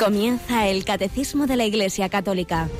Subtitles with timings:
[0.00, 2.70] Comienza el Catecismo de la Iglesia Católica.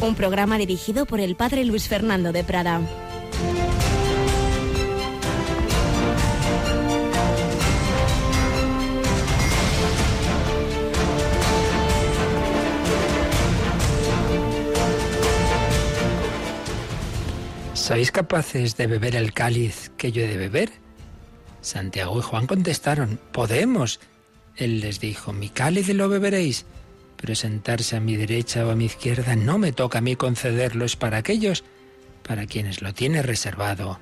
[0.00, 2.80] Un programa dirigido por el Padre Luis Fernando de Prada.
[17.74, 20.70] ¿Sois capaces de beber el cáliz que yo he de beber?
[21.62, 23.98] Santiago y Juan contestaron, podemos.
[24.58, 26.66] Él les dijo, mi cáliz lo beberéis,
[27.16, 30.84] pero sentarse a mi derecha o a mi izquierda no me toca a mí concederlo,
[30.84, 31.64] es para aquellos
[32.24, 33.98] para quienes lo tiene reservado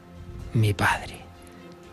[0.52, 1.20] mi Padre.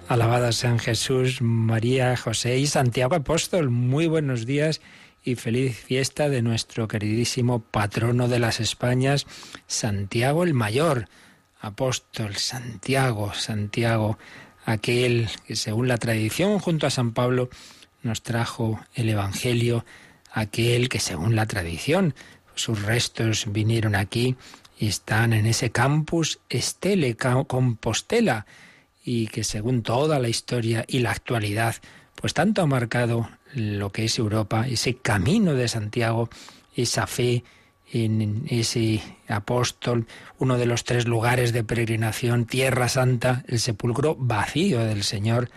[0.08, 3.70] Alabada San Jesús, María, José y Santiago Apóstol.
[3.70, 4.82] Muy buenos días
[5.24, 9.28] y feliz fiesta de nuestro queridísimo patrono de las Españas,
[9.68, 11.08] Santiago el Mayor.
[11.62, 14.18] Apóstol Santiago, Santiago,
[14.66, 17.50] aquel que según la tradición junto a San Pablo
[18.04, 19.86] nos trajo el Evangelio,
[20.32, 22.14] aquel que según la tradición
[22.56, 24.36] sus restos vinieron aquí
[24.78, 28.46] y están en ese campus Estele, Compostela,
[29.04, 31.76] y que según toda la historia y la actualidad,
[32.16, 36.30] pues tanto ha marcado lo que es Europa, ese camino de Santiago,
[36.76, 37.44] esa fe
[37.92, 40.08] en ese apóstol,
[40.40, 45.50] uno de los tres lugares de peregrinación, Tierra Santa, el sepulcro vacío del Señor,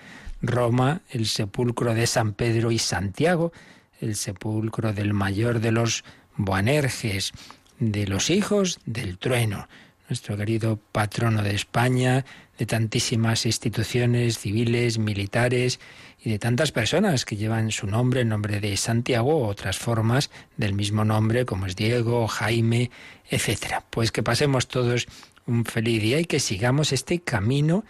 [0.47, 3.52] Roma, el sepulcro de San Pedro y Santiago,
[4.00, 6.05] el sepulcro del mayor de los
[6.36, 7.33] Boanerges,
[7.78, 9.69] de los hijos del trueno,
[10.08, 12.24] nuestro querido patrono de España,
[12.58, 15.80] de tantísimas instituciones civiles, militares
[16.22, 20.30] y de tantas personas que llevan su nombre, el nombre de Santiago o otras formas
[20.56, 22.91] del mismo nombre como es Diego, Jaime,
[23.28, 23.84] etcétera.
[23.91, 25.06] Pues que pasemos todos
[25.47, 27.84] un feliz día y que sigamos este camino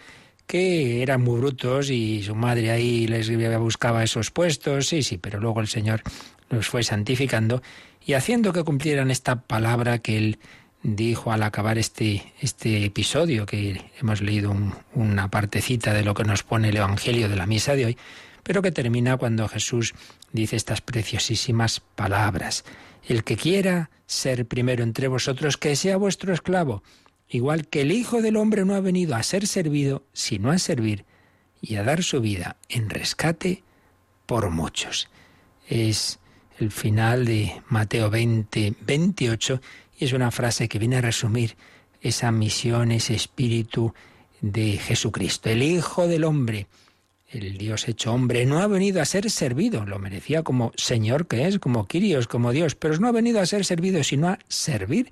[0.47, 5.39] que eran muy brutos y su madre ahí les buscaba esos puestos, sí, sí, pero
[5.39, 6.01] luego el Señor
[6.49, 7.61] los fue santificando
[8.05, 10.39] y haciendo que cumplieran esta palabra que él
[10.81, 14.55] dijo al acabar este, este episodio, que hemos leído
[14.93, 17.97] una partecita de lo que nos pone el Evangelio de la misa de hoy,
[18.43, 19.93] pero que termina cuando Jesús
[20.31, 22.63] dice estas preciosísimas palabras.
[23.05, 26.83] El que quiera ser primero entre vosotros, que sea vuestro esclavo,
[27.29, 31.05] igual que el Hijo del Hombre no ha venido a ser servido, sino a servir
[31.61, 33.63] y a dar su vida en rescate
[34.25, 35.09] por muchos.
[35.67, 36.19] Es
[36.59, 39.61] el final de Mateo 20, 28
[39.99, 41.55] y es una frase que viene a resumir
[42.01, 43.93] esa misión, ese espíritu
[44.41, 45.49] de Jesucristo.
[45.49, 46.67] El Hijo del Hombre,
[47.29, 51.47] el Dios hecho hombre, no ha venido a ser servido, lo merecía como Señor que
[51.47, 55.11] es, como Quirios, como Dios, pero no ha venido a ser servido, sino a servir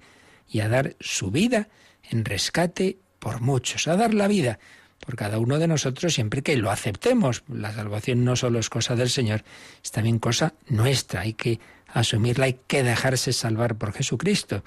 [0.49, 1.67] y a dar su vida
[2.11, 4.59] en rescate por muchos, a dar la vida
[4.99, 7.43] por cada uno de nosotros siempre que lo aceptemos.
[7.47, 9.43] La salvación no solo es cosa del Señor,
[9.83, 11.21] es también cosa nuestra.
[11.21, 14.63] Hay que asumirla, hay que dejarse salvar por Jesucristo.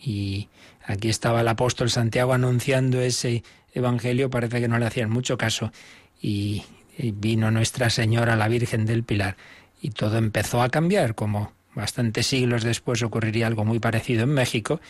[0.00, 0.48] Y
[0.84, 5.72] aquí estaba el apóstol Santiago anunciando ese evangelio, parece que no le hacían mucho caso.
[6.20, 6.64] Y
[6.98, 9.36] vino Nuestra Señora, la Virgen del Pilar,
[9.80, 14.80] y todo empezó a cambiar, como bastantes siglos después ocurriría algo muy parecido en México,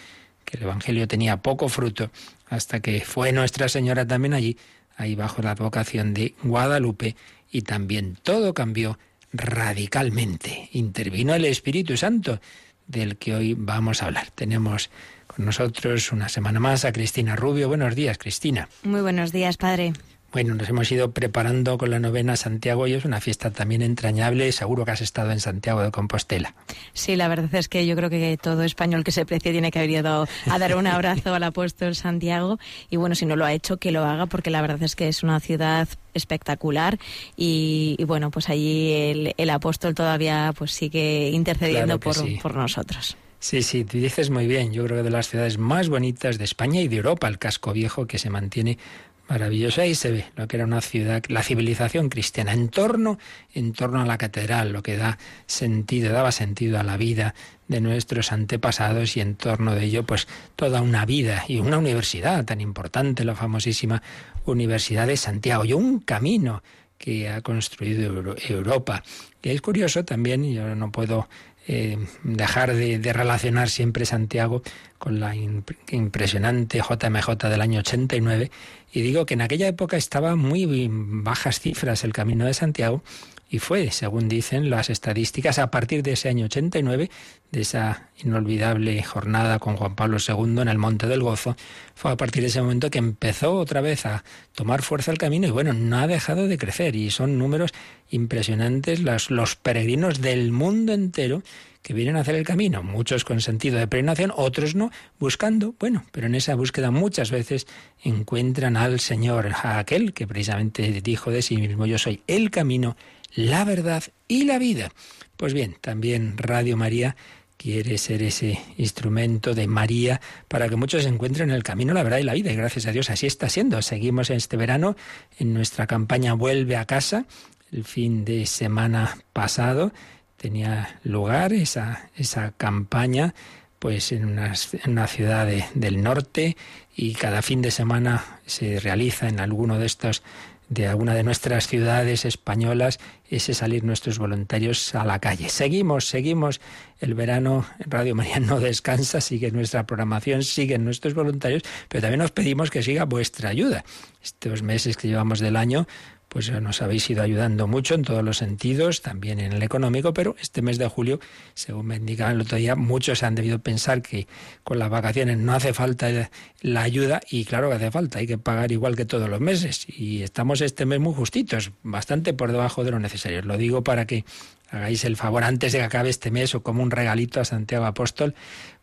[0.44, 2.10] que el Evangelio tenía poco fruto,
[2.48, 4.56] hasta que fue Nuestra Señora también allí
[4.96, 7.16] ahí bajo la advocación de Guadalupe,
[7.50, 8.98] y también todo cambió
[9.32, 10.68] radicalmente.
[10.72, 12.40] Intervino el Espíritu Santo,
[12.86, 14.30] del que hoy vamos a hablar.
[14.34, 14.90] Tenemos
[15.26, 17.68] con nosotros una semana más a Cristina Rubio.
[17.68, 18.68] Buenos días, Cristina.
[18.84, 19.92] Muy buenos días, padre.
[20.32, 24.50] Bueno, nos hemos ido preparando con la novena Santiago y es una fiesta también entrañable.
[24.52, 26.54] Seguro que has estado en Santiago de Compostela.
[26.94, 29.78] Sí, la verdad es que yo creo que todo español que se precie tiene que
[29.78, 32.58] haber ido a dar un abrazo al apóstol Santiago.
[32.88, 35.08] Y bueno, si no lo ha hecho, que lo haga, porque la verdad es que
[35.08, 36.98] es una ciudad espectacular
[37.36, 43.18] y, bueno, pues allí el, apóstol todavía pues sigue intercediendo por, por nosotros.
[43.42, 44.72] Sí, sí, dices muy bien.
[44.72, 47.72] Yo creo que de las ciudades más bonitas de España y de Europa, el casco
[47.72, 48.78] viejo que se mantiene
[49.28, 49.80] Maravilloso.
[49.80, 53.18] Ahí se ve lo que era una ciudad, la civilización cristiana, en torno,
[53.54, 57.34] en torno a la catedral, lo que da sentido, daba sentido a la vida
[57.68, 62.44] de nuestros antepasados y en torno de ello, pues toda una vida y una universidad
[62.44, 64.02] tan importante, la famosísima
[64.44, 66.62] Universidad de Santiago, y un camino
[66.98, 69.02] que ha construido Europa.
[69.42, 71.28] Y es curioso también, yo no puedo
[71.68, 74.62] eh, dejar de, relacionar siempre Santiago
[74.98, 78.50] con la impresionante JMJ del año 89
[78.92, 83.02] y digo que en aquella época estaba muy bajas cifras el Camino de Santiago
[83.52, 87.10] y fue, según dicen las estadísticas, a partir de ese año 89,
[87.50, 91.54] de esa inolvidable jornada con Juan Pablo II en el Monte del Gozo,
[91.94, 95.46] fue a partir de ese momento que empezó otra vez a tomar fuerza el camino
[95.46, 96.96] y bueno, no ha dejado de crecer.
[96.96, 97.74] Y son números
[98.08, 101.42] impresionantes los, los peregrinos del mundo entero
[101.82, 106.06] que vienen a hacer el camino, muchos con sentido de peregrinación, otros no, buscando, bueno,
[106.12, 107.66] pero en esa búsqueda muchas veces
[108.02, 112.96] encuentran al Señor, a aquel que precisamente dijo de sí mismo, yo soy el camino,
[113.34, 114.90] la verdad y la vida.
[115.36, 117.16] Pues bien, también Radio María
[117.56, 122.24] quiere ser ese instrumento de María para que muchos encuentren el camino, la verdad y
[122.24, 122.50] la vida.
[122.50, 123.80] Y gracias a Dios así está siendo.
[123.82, 124.96] Seguimos este verano
[125.38, 127.26] en nuestra campaña Vuelve a casa,
[127.70, 129.92] el fin de semana pasado
[130.36, 133.32] tenía lugar esa, esa campaña
[133.78, 134.54] pues en una,
[134.86, 136.56] una ciudad del norte
[136.96, 140.22] y cada fin de semana se realiza en alguno de estos
[140.72, 142.98] de alguna de nuestras ciudades españolas
[143.28, 145.50] ese salir nuestros voluntarios a la calle.
[145.50, 146.62] Seguimos, seguimos.
[146.98, 152.30] El verano Radio María no descansa, sigue nuestra programación, siguen nuestros voluntarios, pero también nos
[152.30, 153.84] pedimos que siga vuestra ayuda.
[154.22, 155.86] Estos meses que llevamos del año,
[156.32, 160.34] pues nos habéis ido ayudando mucho en todos los sentidos, también en el económico, pero
[160.40, 161.20] este mes de julio,
[161.52, 164.26] según me indicaban el otro día, muchos han debido pensar que
[164.64, 166.30] con las vacaciones no hace falta
[166.62, 169.84] la ayuda y claro que hace falta, hay que pagar igual que todos los meses
[169.86, 173.42] y estamos este mes muy justitos, bastante por debajo de lo necesario.
[173.42, 174.24] Lo digo para que
[174.70, 177.84] hagáis el favor antes de que acabe este mes o como un regalito a Santiago
[177.84, 178.34] Apóstol,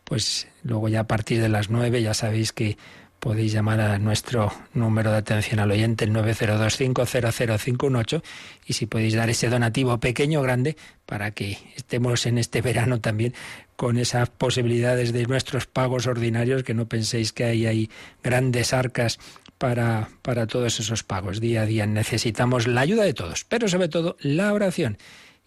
[0.04, 2.78] pues luego ya a partir de las nueve ya sabéis que
[3.20, 8.22] podéis llamar a nuestro número de atención al oyente, el 902500518,
[8.66, 10.76] y si podéis dar ese donativo pequeño o grande
[11.06, 13.34] para que estemos en este verano también
[13.76, 17.90] con esas posibilidades de nuestros pagos ordinarios, que no penséis que hay, hay
[18.22, 19.18] grandes arcas
[19.58, 21.40] para, para todos esos pagos.
[21.40, 24.98] Día a día necesitamos la ayuda de todos, pero sobre todo la oración.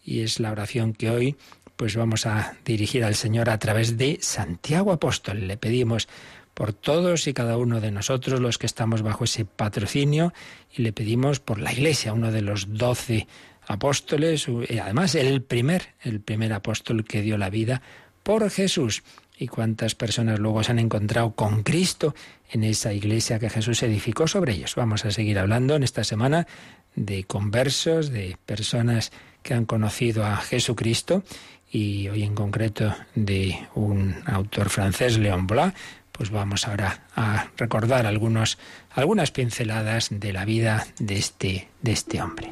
[0.03, 1.35] Y es la oración que hoy
[1.75, 5.47] pues vamos a dirigir al Señor a través de Santiago Apóstol.
[5.47, 6.07] Le pedimos
[6.53, 10.33] por todos y cada uno de nosotros los que estamos bajo ese patrocinio
[10.75, 13.27] y le pedimos por la Iglesia, uno de los doce
[13.67, 17.81] apóstoles, y además el primer, el primer apóstol que dio la vida
[18.23, 19.03] por Jesús.
[19.37, 22.13] Y cuántas personas luego se han encontrado con Cristo
[22.51, 24.75] en esa iglesia que Jesús edificó sobre ellos.
[24.75, 26.47] Vamos a seguir hablando en esta semana
[26.95, 29.11] de conversos, de personas
[29.41, 31.23] que han conocido a Jesucristo
[31.71, 35.73] y hoy en concreto de un autor francés, León Blois,
[36.13, 38.57] pues vamos ahora a recordar algunos,
[38.91, 42.51] algunas pinceladas de la vida de este, de este hombre.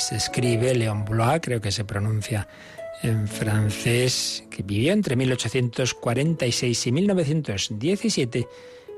[0.00, 2.48] Se escribe, Leon Blois, creo que se pronuncia
[3.02, 8.48] en francés, que vivió entre 1846 y 1917,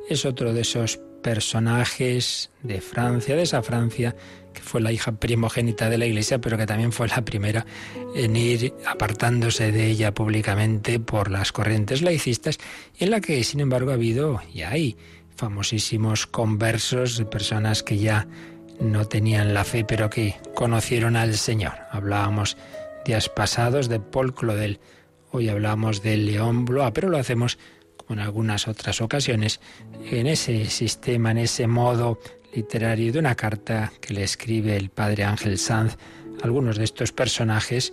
[0.08, 4.14] es otro de esos personajes de Francia, de esa Francia,
[4.52, 7.66] que fue la hija primogénita de la Iglesia, pero que también fue la primera
[8.14, 12.58] en ir apartándose de ella públicamente por las corrientes laicistas,
[12.98, 14.96] y en la que, sin embargo, ha habido y hay
[15.36, 18.26] famosísimos conversos de personas que ya
[18.80, 21.74] no tenían la fe, pero que conocieron al Señor.
[21.90, 22.56] Hablábamos
[23.04, 24.80] días pasados de Paul Claudel,
[25.30, 27.58] hoy hablamos de León Blois, pero lo hacemos
[27.96, 29.60] como en algunas otras ocasiones,
[30.10, 32.18] en ese sistema, en ese modo
[32.54, 35.96] literario de una carta que le escribe el padre Ángel Sanz
[36.40, 37.92] a algunos de estos personajes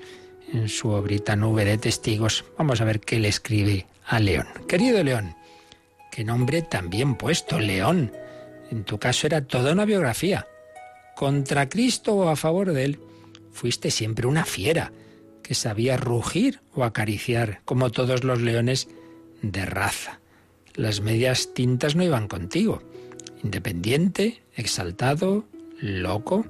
[0.53, 2.45] en su obrita Nube de Testigos.
[2.57, 4.47] Vamos a ver qué le escribe a León.
[4.67, 5.35] Querido León,
[6.11, 8.13] qué nombre tan bien puesto, León.
[8.71, 10.47] En tu caso era toda una biografía
[11.15, 12.99] contra Cristo o a favor de Él,
[13.51, 14.91] fuiste siempre una fiera
[15.41, 18.87] que sabía rugir o acariciar, como todos los leones
[19.41, 20.19] de raza.
[20.73, 22.81] Las medias tintas no iban contigo.
[23.43, 25.45] Independiente, exaltado,
[25.79, 26.45] loco.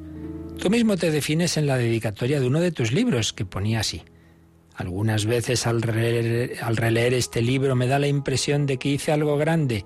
[0.57, 4.03] Tú mismo te defines en la dedicatoria de uno de tus libros, que ponía así.
[4.75, 9.12] Algunas veces al releer, al releer este libro me da la impresión de que hice
[9.12, 9.86] algo grande.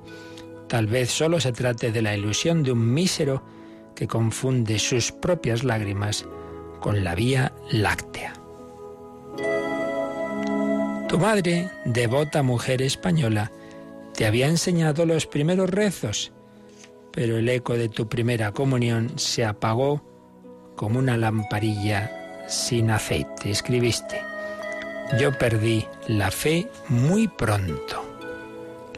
[0.68, 3.44] Tal vez solo se trate de la ilusión de un mísero
[4.00, 6.26] que confunde sus propias lágrimas
[6.80, 8.34] con la vía láctea.
[11.10, 13.52] Tu madre, devota mujer española,
[14.14, 16.32] te había enseñado los primeros rezos,
[17.12, 20.02] pero el eco de tu primera comunión se apagó
[20.78, 23.52] como una lamparilla sin aceite.
[23.52, 24.22] Escribiste,
[25.20, 28.06] yo perdí la fe muy pronto.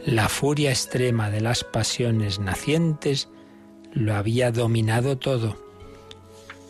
[0.06, 3.28] La furia extrema de las pasiones nacientes
[3.92, 5.56] lo había dominado todo.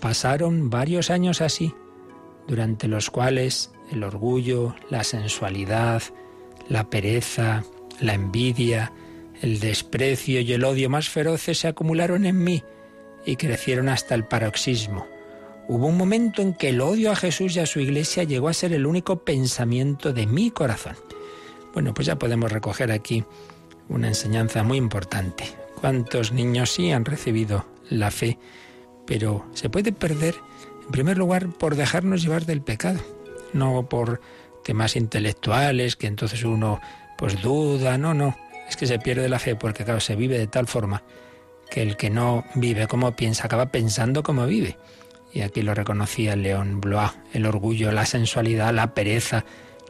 [0.00, 1.75] Pasaron varios años así,
[2.49, 6.02] durante los cuales el orgullo, la sensualidad,
[6.69, 7.64] la pereza,
[8.00, 8.93] la envidia,
[9.41, 12.62] el desprecio y el odio más feroces se acumularon en mí
[13.25, 15.07] y crecieron hasta el paroxismo.
[15.69, 18.55] Hubo un momento en que el odio a Jesús y a su iglesia llegó a
[18.55, 20.97] ser el único pensamiento de mi corazón.
[21.73, 23.25] Bueno, pues ya podemos recoger aquí
[23.88, 25.62] una enseñanza muy importante.
[25.83, 28.39] ¿Cuántos niños sí han recibido la fe?
[29.05, 30.37] Pero se puede perder,
[30.85, 33.01] en primer lugar, por dejarnos llevar del pecado,
[33.53, 34.21] no por
[34.62, 36.81] temas intelectuales, que entonces uno
[37.19, 38.37] pues duda, no, no,
[38.69, 41.03] es que se pierde la fe porque claro, se vive de tal forma
[41.69, 44.79] que el que no vive como piensa acaba pensando como vive.
[45.33, 49.45] Y aquí lo reconocía León Blois, el orgullo, la sensualidad, la pereza,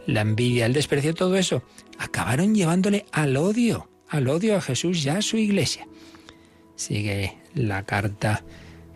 [0.07, 1.63] la envidia, el desprecio, todo eso,
[1.99, 5.89] acabaron llevándole al odio, al odio a Jesús y a su iglesia.
[6.77, 8.45] Sigue la carta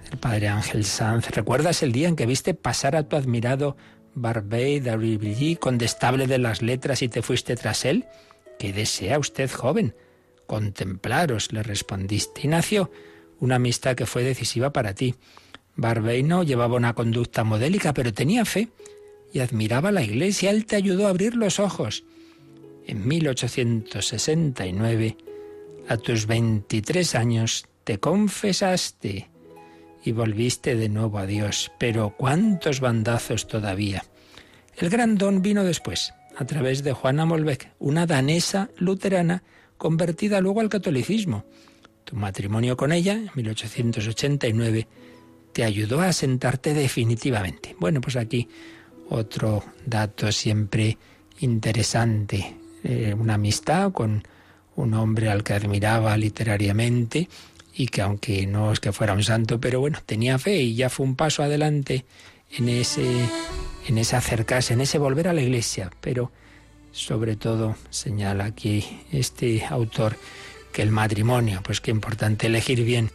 [0.04, 1.30] del padre Ángel Sanz.
[1.30, 3.78] ¿Recuerdas el día en que viste pasar a tu admirado
[4.14, 8.04] Barbey de condestable de las letras, y te fuiste tras él?
[8.58, 9.94] ¿Qué desea usted, joven?
[10.46, 12.90] Contemplaros, le respondiste, y nació
[13.40, 15.14] una amistad que fue decisiva para ti.
[15.76, 18.68] Barbey no llevaba una conducta modélica, pero tenía fe
[19.32, 20.50] y admiraba la iglesia.
[20.50, 22.04] Él te ayudó a abrir los ojos.
[22.86, 25.16] En 1869,
[25.88, 29.28] a tus 23 años, te confesaste
[30.04, 31.72] y volviste de nuevo a Dios.
[31.78, 34.04] Pero cuántos bandazos todavía.
[34.76, 39.42] El gran don vino después, a través de Juana Molbeck, una danesa luterana
[39.76, 41.44] convertida luego al catolicismo.
[42.04, 44.86] Tu matrimonio con ella, en 1889,
[45.52, 47.74] te ayudó a sentarte definitivamente.
[47.80, 48.48] Bueno, pues aquí
[49.08, 50.96] otro dato siempre
[51.40, 52.65] interesante.
[52.88, 54.22] Eh, una amistad con
[54.76, 57.28] un hombre al que admiraba literariamente
[57.74, 60.88] y que aunque no es que fuera un santo, pero bueno, tenía fe y ya
[60.88, 62.04] fue un paso adelante
[62.52, 63.04] en ese,
[63.88, 65.90] en ese acercarse, en ese volver a la iglesia.
[66.00, 66.30] Pero
[66.92, 70.16] sobre todo señala aquí este autor
[70.72, 73.10] que el matrimonio, pues qué importante elegir bien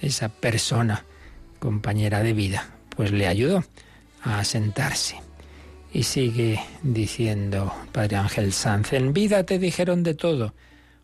[0.00, 1.04] esa persona,
[1.58, 3.64] compañera de vida, pues le ayudó
[4.22, 5.20] a sentarse.
[5.92, 10.54] Y sigue diciendo Padre Ángel Sanz, en vida te dijeron de todo,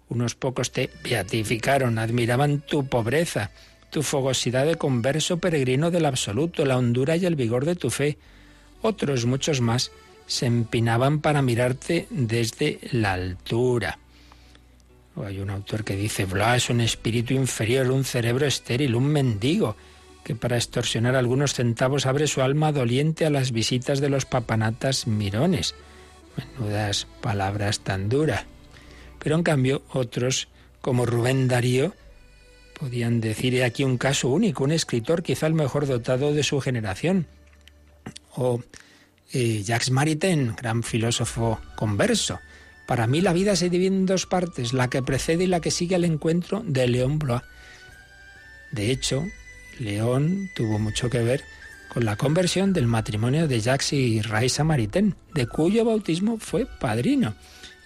[0.09, 3.51] unos pocos te beatificaron, admiraban tu pobreza,
[3.91, 8.19] tu fogosidad de converso peregrino del absoluto, la hondura y el vigor de tu fe.
[8.83, 9.91] Otros, muchos más,
[10.27, 13.99] se empinaban para mirarte desde la altura.
[15.25, 19.77] hay un autor que dice, Bla es un espíritu inferior, un cerebro estéril, un mendigo,
[20.27, 25.07] que para extorsionar algunos centavos abre su alma doliente a las visitas de los papanatas
[25.07, 25.77] mirones.
[26.37, 28.45] Menudas palabras tan duras.
[29.21, 30.49] Pero en cambio otros,
[30.81, 31.95] como Rubén Darío,
[32.77, 37.29] podían decir aquí un caso único, un escritor quizá el mejor dotado de su generación.
[38.35, 38.61] O
[39.33, 42.41] eh, Jacques Maritain, gran filósofo converso.
[42.89, 45.71] Para mí la vida se divide en dos partes, la que precede y la que
[45.71, 47.43] sigue al encuentro de León Blois.
[48.73, 49.25] De hecho,
[49.79, 51.43] León tuvo mucho que ver
[51.93, 57.35] con la conversión del matrimonio de Jacques y Raisa Maritain, de cuyo bautismo fue padrino,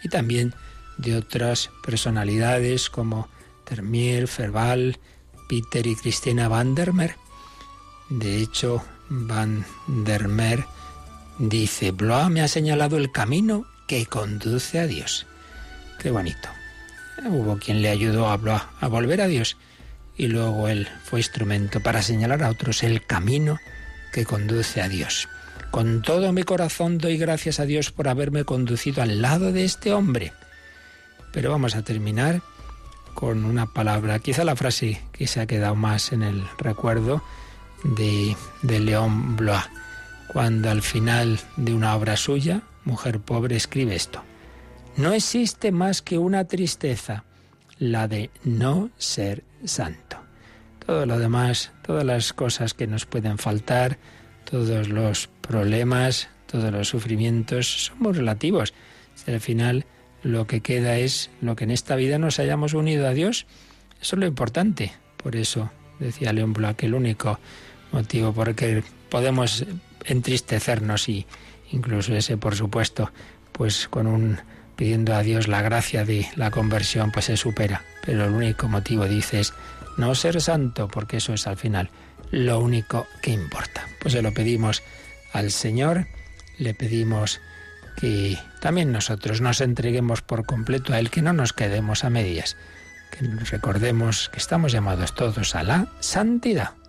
[0.03, 0.55] y también
[0.99, 3.29] de otras personalidades como
[3.65, 4.99] Termier, Ferval,
[5.49, 7.17] Peter y Cristina van der Meer.
[8.09, 10.65] De hecho, van der Meer
[11.41, 15.27] Dice, Blois me ha señalado el camino que conduce a Dios.
[15.99, 16.51] Qué bonito.
[17.25, 19.57] Hubo quien le ayudó a Blois a volver a Dios
[20.21, 23.59] y luego él fue instrumento para señalar a otros el camino
[24.13, 25.31] que conduce a Dios.
[25.71, 29.95] Con todo mi corazón doy gracias a Dios por haberme conducido al lado de este
[29.95, 30.35] hombre.
[31.33, 32.43] Pero vamos a terminar
[33.15, 37.23] con una palabra, quizá la frase que se ha quedado más en el recuerdo
[37.83, 39.71] de, de León Blois
[40.31, 44.23] cuando al final de una obra suya, Mujer Pobre escribe esto.
[44.99, 47.25] No existe más que una tristeza,
[47.79, 50.19] la de no ser santo.
[50.85, 53.99] Todo lo demás, todas las cosas que nos pueden faltar,
[54.45, 58.75] todos los problemas, todos los sufrimientos son muy relativos.
[59.15, 59.85] Si al final
[60.23, 63.47] lo que queda es lo que en esta vida nos hayamos unido a Dios,
[64.01, 64.93] eso es lo importante.
[65.17, 67.39] Por eso decía León Bloch, el único
[67.93, 69.65] motivo por el que podemos
[70.05, 71.27] entristecernos y
[71.73, 73.13] incluso ese, por supuesto,
[73.53, 74.39] pues con un
[74.81, 77.83] pidiendo a Dios la gracia de la conversión, pues se supera.
[78.03, 79.53] Pero el único motivo, dice, es
[79.99, 81.91] no ser santo, porque eso es al final
[82.31, 83.87] lo único que importa.
[84.01, 84.83] Pues se lo pedimos
[85.35, 86.07] al Señor,
[86.57, 87.43] le pedimos
[87.99, 92.57] que también nosotros nos entreguemos por completo a Él, que no nos quedemos a medias,
[93.11, 96.80] que recordemos que estamos llamados todos a la santidad.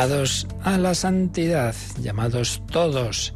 [0.00, 3.34] Llamados a la santidad, llamados todos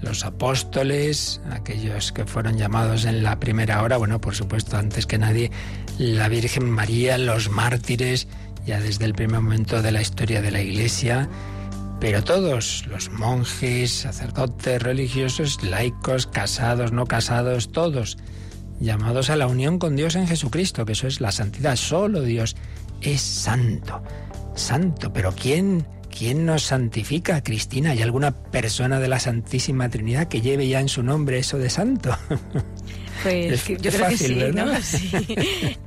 [0.00, 5.18] los apóstoles, aquellos que fueron llamados en la primera hora, bueno, por supuesto, antes que
[5.18, 5.50] nadie,
[5.98, 8.28] la Virgen María, los mártires,
[8.64, 11.28] ya desde el primer momento de la historia de la Iglesia,
[12.00, 18.16] pero todos, los monjes, sacerdotes, religiosos, laicos, casados, no casados, todos,
[18.80, 22.56] llamados a la unión con Dios en Jesucristo, que eso es la santidad, solo Dios
[23.02, 24.02] es santo.
[24.54, 27.90] Santo, pero ¿quién ¿Quién nos santifica, Cristina?
[27.90, 31.70] ¿Hay alguna persona de la Santísima Trinidad que lleve ya en su nombre eso de
[31.70, 32.16] santo?
[33.22, 34.80] Pues yo creo que sí, ¿no?
[34.82, 35.10] sí,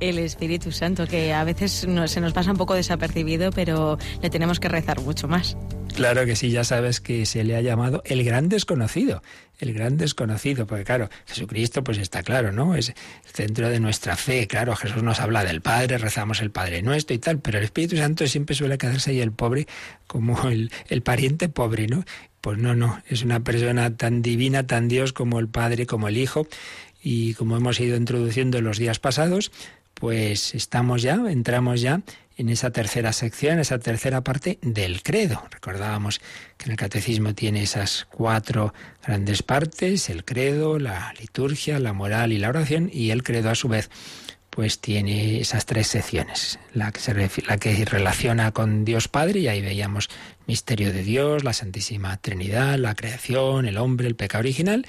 [0.00, 4.58] El Espíritu Santo, que a veces se nos pasa un poco desapercibido, pero le tenemos
[4.58, 5.56] que rezar mucho más.
[5.94, 9.22] Claro que sí, ya sabes que se le ha llamado el gran desconocido,
[9.58, 12.74] el gran desconocido, porque claro, Jesucristo pues está claro, ¿no?
[12.74, 12.94] Es el
[13.32, 17.18] centro de nuestra fe, claro, Jesús nos habla del Padre, rezamos el Padre nuestro y
[17.18, 19.66] tal, pero el Espíritu Santo siempre suele quedarse ahí el pobre
[20.06, 22.04] como el, el pariente pobre, ¿no?
[22.40, 26.16] Pues no, no, es una persona tan divina, tan Dios como el Padre, como el
[26.16, 26.46] Hijo,
[27.02, 29.50] y como hemos ido introduciendo en los días pasados,
[29.94, 32.00] pues estamos ya, entramos ya
[32.40, 35.42] en esa tercera sección, esa tercera parte del credo.
[35.50, 36.20] Recordábamos
[36.56, 38.72] que en el catecismo tiene esas cuatro
[39.06, 43.54] grandes partes, el credo, la liturgia, la moral y la oración, y el credo a
[43.54, 43.90] su vez
[44.48, 47.14] pues tiene esas tres secciones, la que, se
[47.46, 50.08] la que relaciona con Dios Padre, y ahí veíamos
[50.46, 54.86] misterio de Dios, la Santísima Trinidad, la creación, el hombre, el pecado original,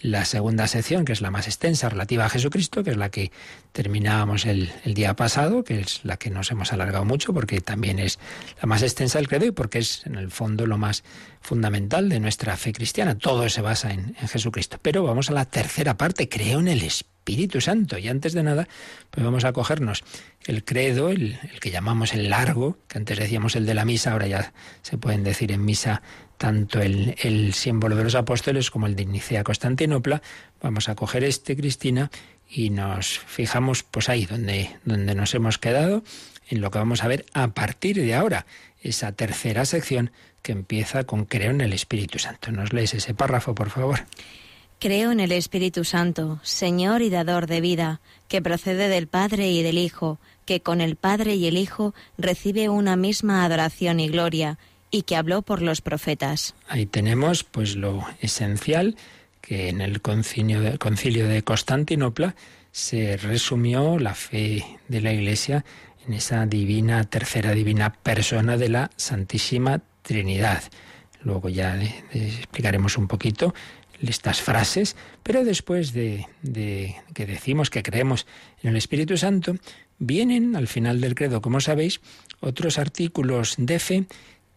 [0.00, 3.32] la segunda sección, que es la más extensa, relativa a Jesucristo, que es la que
[3.72, 8.18] terminábamos el, día pasado, que es la que nos hemos alargado mucho, porque también es
[8.60, 11.04] la más extensa del credo y porque es en el fondo lo más
[11.40, 13.16] fundamental de nuestra fe cristiana.
[13.18, 14.78] Todo se basa en, en Jesucristo.
[14.80, 17.98] Pero vamos a la tercera parte, creo en el Espíritu Santo.
[17.98, 18.68] Y antes de nada,
[19.10, 20.04] pues vamos a cogernos
[20.46, 24.28] el credo, el, que llamamos el largo, que antes decíamos el de la misa, ahora
[24.28, 26.02] ya se pueden decir en misa
[26.36, 30.22] tanto el, símbolo de los apóstoles como el de Nicea Constantinopla.
[30.60, 32.10] Vamos a coger este, Cristina,
[32.48, 36.02] y nos fijamos pues ahí donde, donde nos hemos quedado,
[36.48, 38.46] en lo que vamos a ver a partir de ahora,
[38.80, 42.52] esa tercera sección que empieza con creo en el Espíritu Santo.
[42.52, 44.06] ¿Nos lees ese párrafo, por favor?
[44.78, 49.62] Creo en el Espíritu Santo, Señor y dador de vida, que procede del Padre y
[49.62, 54.58] del Hijo, que con el Padre y el Hijo recibe una misma adoración y gloria,
[54.90, 56.54] y que habló por los profetas.
[56.68, 58.96] Ahí tenemos pues lo esencial
[59.40, 62.34] que en el concilio de, concilio de Constantinopla
[62.72, 65.64] se resumió la fe de la Iglesia
[66.06, 70.62] en esa divina, tercera divina persona de la Santísima Trinidad.
[71.22, 71.80] Luego ya
[72.12, 73.54] explicaremos un poquito
[74.02, 76.26] estas frases, pero después de,
[77.14, 78.26] que decimos que creemos
[78.62, 79.56] en el Espíritu Santo,
[79.98, 82.00] vienen al final del credo, como sabéis,
[82.40, 84.04] otros artículos de fe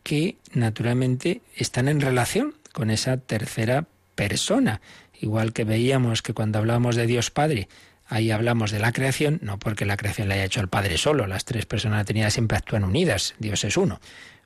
[0.04, 3.86] que naturalmente están en relación con esa tercera
[4.16, 4.82] persona.
[5.20, 7.68] Igual que veíamos que cuando hablamos de Dios Padre,
[8.08, 11.28] ahí hablamos de la creación, no porque la creación la haya hecho el Padre solo,
[11.28, 14.00] las tres personas de siempre actúan unidas, Dios es uno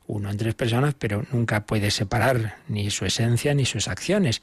[0.07, 4.41] uno en tres personas, pero nunca puede separar ni su esencia ni sus acciones.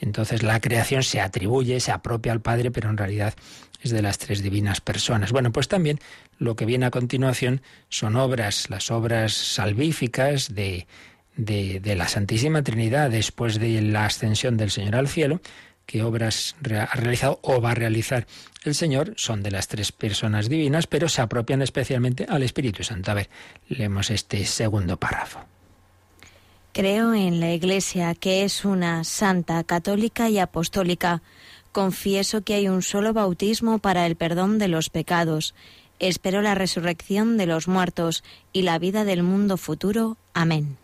[0.00, 3.34] Entonces la creación se atribuye, se apropia al Padre, pero en realidad
[3.80, 5.32] es de las tres divinas personas.
[5.32, 5.98] Bueno, pues también
[6.38, 10.86] lo que viene a continuación son obras, las obras salvíficas de,
[11.36, 15.40] de, la Santísima Trinidad después de la ascensión del Señor al cielo,
[15.86, 18.26] que obras ha realizado o va a realizar
[18.64, 23.10] el Señor son de las tres personas divinas, pero se apropian especialmente al Espíritu Santo.
[23.10, 23.30] A ver,
[23.68, 25.57] leemos este segundo párrafo.
[26.72, 31.22] Creo en la Iglesia, que es una santa, católica y apostólica.
[31.72, 35.54] Confieso que hay un solo bautismo para el perdón de los pecados.
[35.98, 40.16] Espero la resurrección de los muertos y la vida del mundo futuro.
[40.34, 40.76] Amén.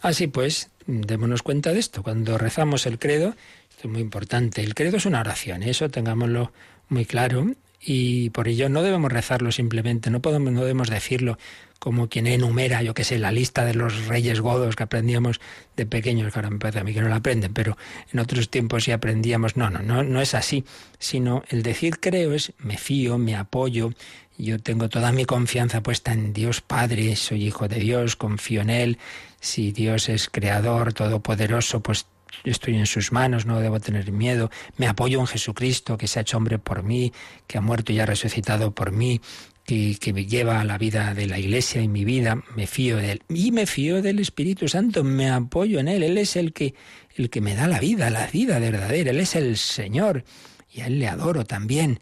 [0.00, 2.02] Así pues, démonos cuenta de esto.
[2.02, 3.34] Cuando rezamos el credo,
[3.70, 6.52] esto es muy importante, el credo es una oración, eso tengámoslo
[6.88, 7.52] muy claro.
[7.86, 11.36] y por ello no debemos rezarlo simplemente, no podemos, no debemos decirlo
[11.78, 15.40] como quien enumera, yo que sé, la lista de los reyes godos que aprendíamos
[15.76, 17.76] de pequeños, que ahora me parece a mí que no la aprenden, pero
[18.12, 19.56] en otros tiempos sí aprendíamos.
[19.56, 20.64] No, no, no, no es así,
[20.98, 23.92] sino el decir creo es me fío, me apoyo,
[24.36, 28.70] yo tengo toda mi confianza puesta en Dios Padre, soy hijo de Dios, confío en
[28.70, 28.98] Él,
[29.40, 32.06] si Dios es creador, todopoderoso, pues
[32.42, 36.22] estoy en sus manos, no debo tener miedo, me apoyo en Jesucristo, que se ha
[36.22, 37.12] hecho hombre por mí,
[37.46, 39.20] que ha muerto y ha resucitado por mí,
[39.64, 43.22] que, lleva a la vida de la Iglesia y mi vida, me fío de Él.
[43.28, 46.02] Y me fío del Espíritu Santo, me apoyo en Él.
[46.02, 46.74] Él es el que,
[47.16, 49.10] el que me da la vida, la vida verdadera.
[49.10, 50.24] Él es el Señor.
[50.70, 52.00] Y a Él le adoro también.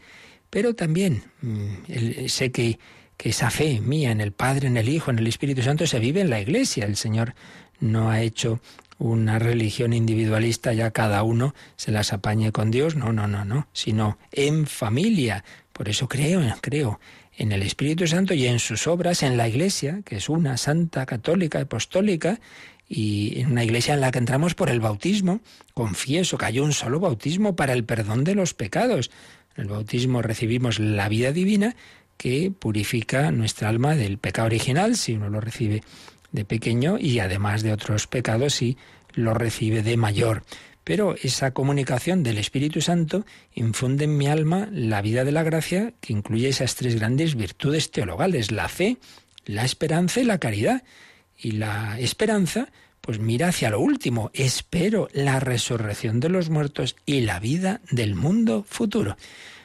[0.51, 2.79] Pero también mm, sé que,
[3.17, 6.01] que esa fe mía en el Padre, en el Hijo, en el Espíritu Santo se
[6.01, 6.85] vive en la Iglesia.
[6.85, 7.35] El Señor
[7.79, 8.61] no ha hecho
[8.99, 13.67] una religión individualista, ya cada uno se las apañe con Dios, no, no, no, no,
[13.73, 15.45] sino en familia.
[15.73, 17.01] Por eso creo, creo
[17.37, 21.07] en el Espíritu Santo y en sus obras en la Iglesia, que es una santa
[21.07, 22.41] católica apostólica,
[22.95, 25.41] y en una iglesia en la que entramos por el bautismo.
[25.73, 29.11] Confieso que hay un solo bautismo para el perdón de los pecados.
[29.57, 31.75] En el bautismo recibimos la vida divina
[32.19, 35.83] que purifica nuestra alma del pecado original, si uno lo recibe
[36.33, 38.77] de pequeño y además de otros pecados si
[39.15, 40.43] lo recibe de mayor.
[40.85, 45.95] Pero esa comunicación del Espíritu Santo infunde en mi alma la vida de la gracia
[46.01, 48.99] que incluye esas tres grandes virtudes teologales, la fe,
[49.45, 50.83] la esperanza y la caridad.
[51.39, 52.69] Y la esperanza,
[53.01, 58.15] pues mira hacia lo último, espero la resurrección de los muertos y la vida del
[58.15, 59.17] mundo futuro.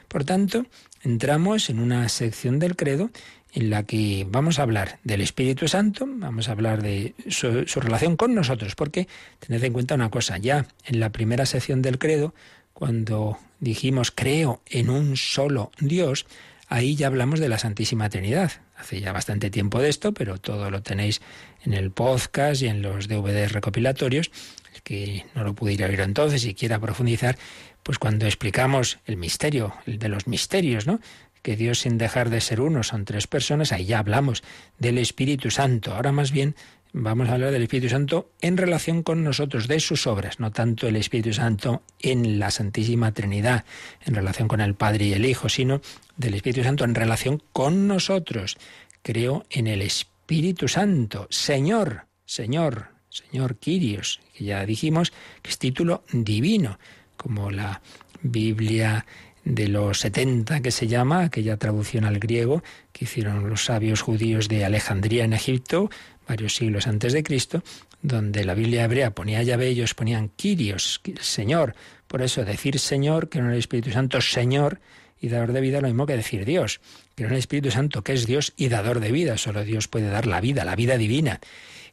[0.07, 0.65] Por tanto,
[1.03, 3.11] entramos en una sección del credo
[3.53, 8.17] en la que vamos a hablar del Espíritu Santo, vamos a hablar de su, relación
[8.17, 9.07] con nosotros, porque
[9.39, 12.33] tened en cuenta una cosa, ya en la primera sección del credo,
[12.73, 16.27] cuando dijimos creo en un solo Dios,
[16.67, 18.51] ahí ya hablamos de la Santísima Trinidad.
[18.75, 21.21] Hace ya bastante tiempo de esto, pero todo lo tenéis
[21.63, 24.29] en el podcast y en los DVDs recopilatorios.
[24.75, 27.37] El que no lo pudiera oír entonces y quiera profundizar,
[27.81, 30.99] pues cuando explicamos el misterio, el de los misterios, ¿no?
[31.41, 34.43] Que Dios sin dejar de ser uno son tres personas, ahí ya hablamos
[34.79, 35.93] del Espíritu Santo.
[35.93, 36.55] Ahora más bien
[36.93, 40.87] vamos a hablar del Espíritu Santo en relación con nosotros, de sus obras, no tanto
[40.87, 43.65] el Espíritu Santo en la Santísima Trinidad,
[44.05, 45.81] en relación con el Padre y el Hijo, sino
[46.15, 48.57] del Espíritu Santo en relación con nosotros.
[49.01, 56.03] Creo en el Espíritu Santo, Señor, Señor, Señor Quirios, que ya dijimos que es título
[56.11, 56.79] divino,
[57.15, 57.81] como la
[58.21, 59.05] Biblia
[59.47, 64.49] de los 70 que se llama, aquella traducción al griego que hicieron los sabios judíos
[64.49, 65.89] de Alejandría en Egipto,
[66.27, 67.63] varios siglos antes de Cristo,
[68.01, 71.75] donde la Biblia hebrea ponía Yahvé, ellos ponían Kyrios, Señor.
[72.07, 74.81] Por eso decir Señor, que no el Espíritu Santo, Señor,
[75.19, 76.81] y dador de vida, lo mismo que decir Dios,
[77.15, 80.09] que no el Espíritu Santo, que es Dios y dador de vida, solo Dios puede
[80.09, 81.39] dar la vida, la vida divina.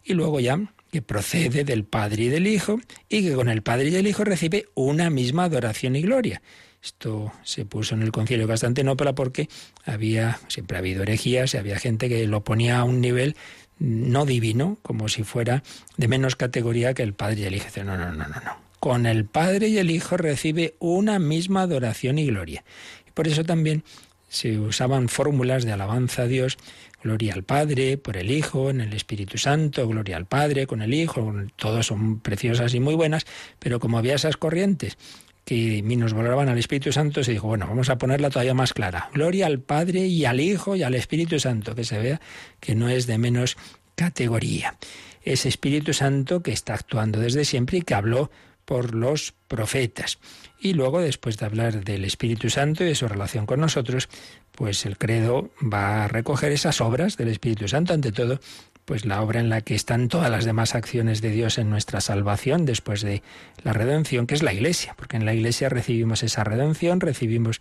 [0.03, 3.91] Y luego ya que procede del Padre y del Hijo, y que con el Padre
[3.91, 6.43] y el Hijo recibe una misma adoración y gloria.
[6.85, 9.49] Esto se puso en el concilio de Constantinopla porque
[9.87, 13.37] había, siempre ha habido herejías y había gente que lo ponía a un nivel
[13.79, 15.63] no divino, como si fuera
[15.97, 17.67] de menos categoría que el Padre y el Hijo.
[17.79, 18.59] No, no, no, no, no.
[18.81, 22.65] Con el Padre y el Hijo recibe una misma adoración y gloria.
[23.09, 23.83] Y por eso también
[24.29, 26.59] se usaban fórmulas de alabanza a Dios,
[27.03, 30.93] gloria al Padre, por el Hijo, en el Espíritu Santo, gloria al Padre, con el
[30.93, 33.25] Hijo, todos son preciosas y muy buenas,
[33.59, 34.99] pero como había esas corrientes
[35.45, 39.11] que nos valoraban al Espíritu Santo, se dijo, bueno, vamos a ponerla todavía más clara.
[39.13, 42.21] Gloria al Padre y al Hijo y al Espíritu Santo, que se vea
[42.61, 43.57] que no es de menos
[43.95, 44.77] categoría.
[45.23, 48.31] Ese Espíritu Santo que está actuando desde siempre y que habló
[48.65, 50.19] por los profetas.
[50.59, 54.09] Y luego, después de hablar del Espíritu Santo y de su relación con nosotros,
[54.53, 58.41] pues el credo va a recoger esas obras del Espíritu Santo, ante todo
[58.85, 62.01] pues la obra en la que están todas las demás acciones de Dios en nuestra
[62.01, 63.23] salvación después de
[63.63, 67.61] la redención, que es la Iglesia, porque en la Iglesia recibimos esa redención, recibimos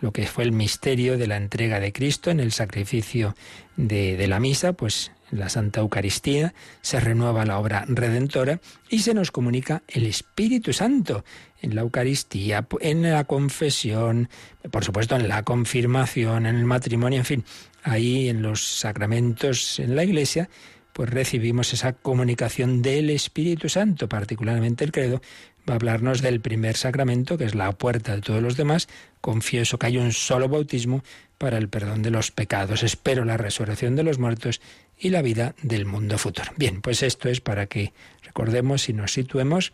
[0.00, 3.34] lo que fue el misterio de la entrega de Cristo en el sacrificio
[3.76, 9.14] de, de la misa, pues la Santa Eucaristía se renueva la obra redentora y se
[9.14, 11.24] nos comunica el Espíritu Santo
[11.60, 14.28] en la Eucaristía, en la confesión,
[14.70, 17.44] por supuesto en la confirmación, en el matrimonio, en fin,
[17.82, 20.48] ahí en los sacramentos en la Iglesia,
[20.92, 25.22] pues recibimos esa comunicación del Espíritu Santo, particularmente el credo,
[25.68, 28.88] va a hablarnos del primer sacramento, que es la puerta de todos los demás.
[29.20, 31.02] Confieso que hay un solo bautismo
[31.38, 32.82] para el perdón de los pecados.
[32.82, 34.60] Espero la resurrección de los muertos
[34.98, 36.52] y la vida del mundo futuro.
[36.56, 37.92] Bien, pues esto es para que
[38.24, 39.72] recordemos y nos situemos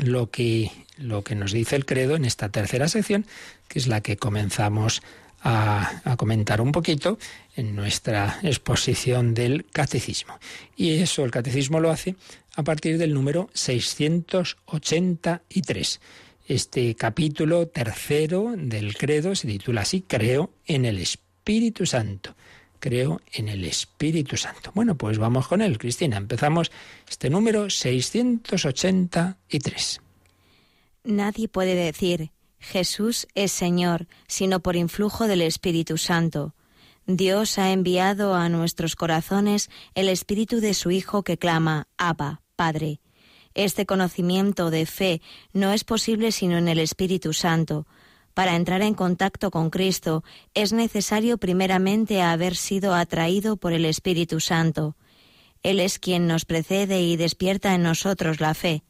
[0.00, 3.26] lo que, lo que nos dice el credo en esta tercera sección,
[3.68, 5.02] que es la que comenzamos
[5.42, 7.18] a, a, comentar un poquito
[7.56, 10.38] en nuestra exposición del catecismo.
[10.76, 12.14] Y eso el catecismo lo hace
[12.54, 16.00] a partir del número 683.
[16.46, 22.34] Este capítulo tercero del credo se titula así, Creo en el Espíritu Santo.
[22.80, 24.72] Creo en el Espíritu Santo.
[24.74, 26.16] Bueno, pues vamos con él, Cristina.
[26.16, 26.72] Empezamos
[27.08, 30.00] este número 683.
[31.04, 36.54] Nadie puede decir, Jesús es Señor, sino por influjo del Espíritu Santo.
[37.16, 43.00] Dios ha enviado a nuestros corazones el Espíritu de su Hijo que clama, Abba, Padre.
[43.54, 45.20] Este conocimiento de fe
[45.52, 47.86] no es posible sino en el Espíritu Santo.
[48.34, 50.22] Para entrar en contacto con Cristo
[50.54, 54.96] es necesario primeramente haber sido atraído por el Espíritu Santo.
[55.62, 58.82] Él es quien nos precede y despierta en nosotros la fe.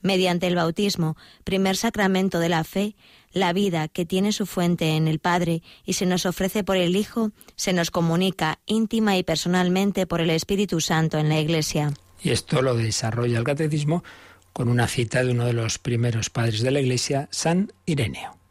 [0.00, 2.96] Mediante el bautismo, primer sacramento de la fe,
[3.32, 6.96] la vida que tiene su fuente en el Padre y se nos ofrece por el
[6.96, 11.92] Hijo, se nos comunica íntima y personalmente por el Espíritu Santo en la Iglesia.
[12.22, 14.04] Y esto lo desarrolla el catecismo
[14.52, 18.42] con una cita de uno de los primeros padres de la Iglesia, San Ireneo.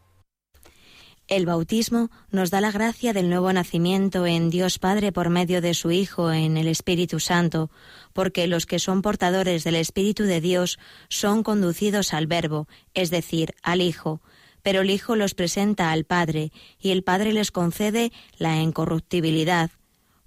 [1.32, 5.74] El bautismo nos da la gracia del nuevo nacimiento en Dios Padre por medio de
[5.74, 7.72] su Hijo en el Espíritu Santo,
[8.12, 13.56] porque los que son portadores del Espíritu de Dios son conducidos al Verbo, es decir,
[13.64, 14.20] al Hijo,
[14.64, 19.72] pero el Hijo los presenta al Padre, y el Padre les concede la incorruptibilidad,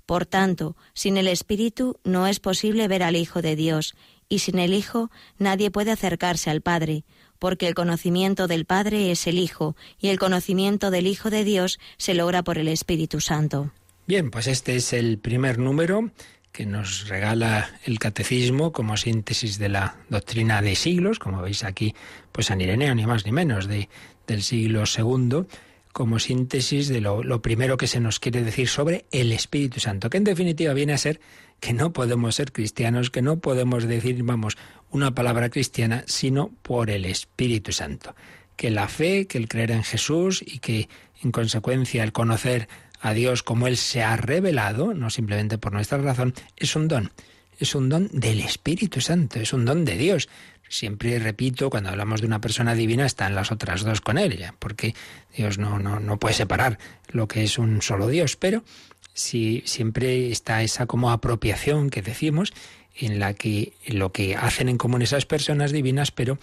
[0.07, 3.94] por tanto, sin el Espíritu no es posible ver al Hijo de Dios,
[4.29, 7.05] y sin el Hijo nadie puede acercarse al Padre,
[7.38, 11.79] porque el conocimiento del Padre es el Hijo, y el conocimiento del Hijo de Dios
[11.97, 13.70] se logra por el Espíritu Santo.
[14.07, 16.11] Bien, pues este es el primer número
[16.53, 21.94] que nos regala el catecismo como síntesis de la doctrina de siglos, como veis aquí,
[22.31, 23.88] pues San Ireneo, ni más ni menos, de,
[24.27, 25.47] del siglo segundo,
[25.93, 30.11] como síntesis de lo, lo, primero que se nos quiere decir sobre el Espíritu Santo,
[30.11, 31.21] que en definitiva viene a ser
[31.61, 34.57] que no podemos ser cristianos, que no podemos decir, vamos,
[34.91, 38.15] una palabra cristiana, sino por el Espíritu Santo.
[38.57, 40.89] Que la fe, que el creer en Jesús y que
[41.23, 42.69] en consecuencia el conocer
[43.01, 47.13] a Dios como Él se ha revelado, no simplemente por nuestra razón, es un don.
[47.59, 50.29] Es un don del Espíritu Santo, es un don de Dios.
[50.68, 54.94] Siempre repito, cuando hablamos de una persona divina, están las otras dos con él, porque
[55.37, 58.64] Dios no, no, no puede separar lo que es un solo Dios, pero
[59.12, 62.53] si siempre está esa como apropiación que decimos,
[62.96, 66.38] en la que lo que hacen en común esas personas divinas, pero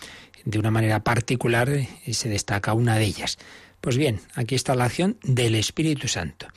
[0.46, 3.38] de una manera particular eh, se destaca una de ellas.
[3.80, 6.48] Pues bien, aquí está la acción del Espíritu Santo.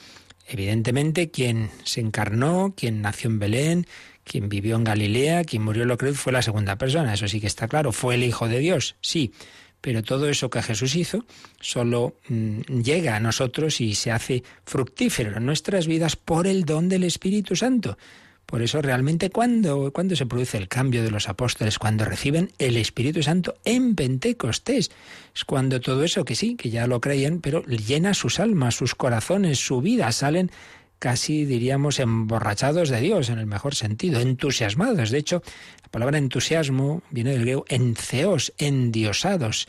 [0.47, 3.87] Evidentemente, quien se encarnó, quien nació en Belén,
[4.25, 7.41] quien vivió en Galilea, quien murió en la cruz fue la segunda persona, eso sí
[7.41, 7.93] que está claro.
[7.93, 8.97] ¿Fue el Hijo de Dios?
[9.01, 9.33] Sí.
[9.81, 11.27] Pero todo eso que Jesús hizo
[11.61, 16.89] solo mm, llega a nosotros y se hace fructífero en nuestras vidas por el don
[16.89, 17.99] del Espíritu Santo.
[18.47, 22.77] Por eso realmente cuando, cuando se produce el cambio de los apóstoles, cuando reciben el
[22.77, 24.91] Espíritu Santo en Pentecostés,
[25.35, 28.95] es cuando todo eso que sí, que ya lo creían, pero llena sus almas, sus
[28.95, 30.51] corazones, su vida, salen
[30.99, 35.11] casi diríamos emborrachados de Dios, en el mejor sentido, entusiasmados.
[35.11, 35.43] De hecho,
[35.83, 39.69] la palabra entusiasmo viene del griego enceos, endiosados.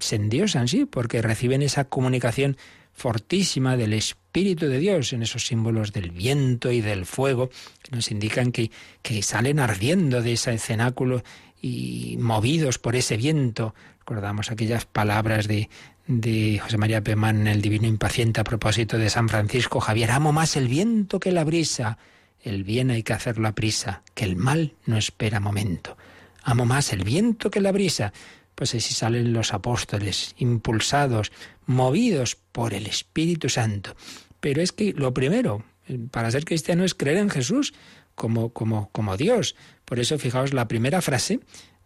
[0.00, 2.56] Se endiosan, sí, porque reciben esa comunicación
[2.92, 7.48] fortísima del Espíritu de Dios en esos símbolos del viento y del fuego
[7.82, 8.70] que nos indican que,
[9.02, 11.22] que salen ardiendo de ese cenáculo
[11.62, 13.74] y movidos por ese viento.
[14.08, 15.68] Recordamos aquellas palabras de,
[16.06, 20.12] de José María Pemán en El Divino Impaciente a propósito de San Francisco Javier.
[20.12, 21.98] Amo más el viento que la brisa.
[22.40, 25.98] El bien hay que hacerlo a prisa, que el mal no espera momento.
[26.42, 28.14] Amo más el viento que la brisa.
[28.54, 31.30] Pues así salen los apóstoles, impulsados,
[31.66, 33.94] movidos por el Espíritu Santo.
[34.40, 35.64] Pero es que lo primero
[36.10, 37.74] para ser cristiano es creer en Jesús
[38.14, 39.54] como, como, como Dios.
[39.84, 41.40] Por eso, fijaos, la primera frase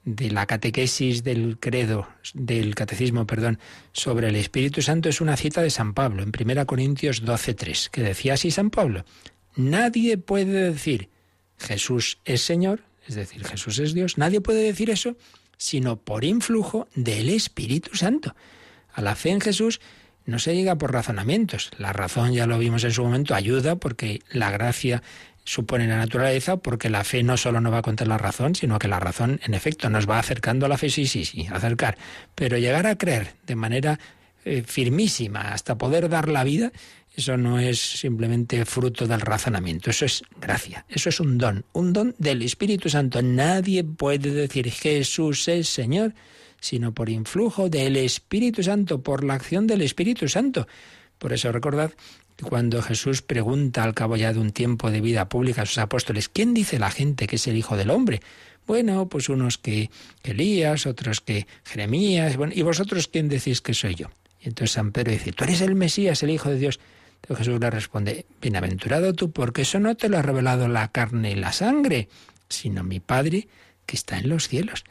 [0.05, 3.59] de la catequesis del credo, del catecismo, perdón,
[3.93, 8.03] sobre el Espíritu Santo es una cita de San Pablo en 1 Corintios 12.3, que
[8.03, 9.05] decía así San Pablo,
[9.55, 11.09] nadie puede decir
[11.59, 15.17] Jesús es Señor, es decir, Jesús es Dios, nadie puede decir eso
[15.63, 18.35] sino por influjo del Espíritu Santo.
[18.93, 19.81] A la fe en Jesús
[20.25, 21.71] no se llega por razonamientos.
[21.79, 25.05] La razón, ya lo vimos en su momento, ayuda porque la gracia
[25.45, 28.89] supone la naturaleza porque la fe no solo no va contra la razón, sino que
[28.89, 31.99] la razón, en efecto, nos va acercando a la fe, sí, sí, sí, acercar.
[32.35, 33.99] Pero llegar a creer de manera
[34.45, 36.73] eh, firmísima hasta poder dar la vida,
[37.15, 41.93] Eso no es simplemente fruto del razonamiento, eso es gracia, eso es un don, un
[41.93, 43.21] don del Espíritu Santo.
[43.21, 46.15] Nadie puede decir Jesús es Señor,
[46.59, 50.67] sino por influjo del Espíritu Santo, por la acción del Espíritu Santo.
[51.19, 51.93] Por eso recordad
[52.43, 56.29] cuando Jesús pregunta al cabo ya de un tiempo de vida pública a sus apóstoles,
[56.29, 58.21] ¿quién dice la gente que es el Hijo del Hombre?
[58.67, 59.91] Bueno, pues unos que
[60.23, 64.09] Elías, otros que Jeremías, bueno, ¿y vosotros quién decís que soy yo?
[64.41, 66.81] Y entonces San Pedro dice, tú eres el Mesías, el Hijo de Dios.
[67.29, 71.35] Jesús le responde, bienaventurado tú, porque eso no te lo ha revelado la carne y
[71.37, 72.09] la sangre,
[72.49, 73.49] sino mi Padre
[73.87, 74.85] que está en los cielos.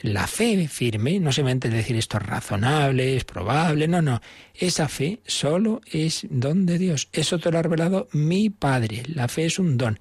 [0.00, 4.20] La fe firme, no solamente decir esto es razonable, es probable, no, no.
[4.54, 7.08] Esa fe solo es don de Dios.
[7.12, 9.02] Eso te lo ha revelado mi Padre.
[9.06, 9.98] La fe es un don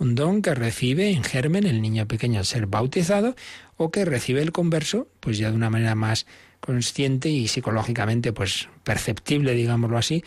[0.00, 3.36] un don que recibe en germen el niño pequeño al ser bautizado
[3.76, 6.26] o que recibe el converso, pues ya de una manera más
[6.60, 10.24] consciente y psicológicamente pues perceptible, digámoslo así,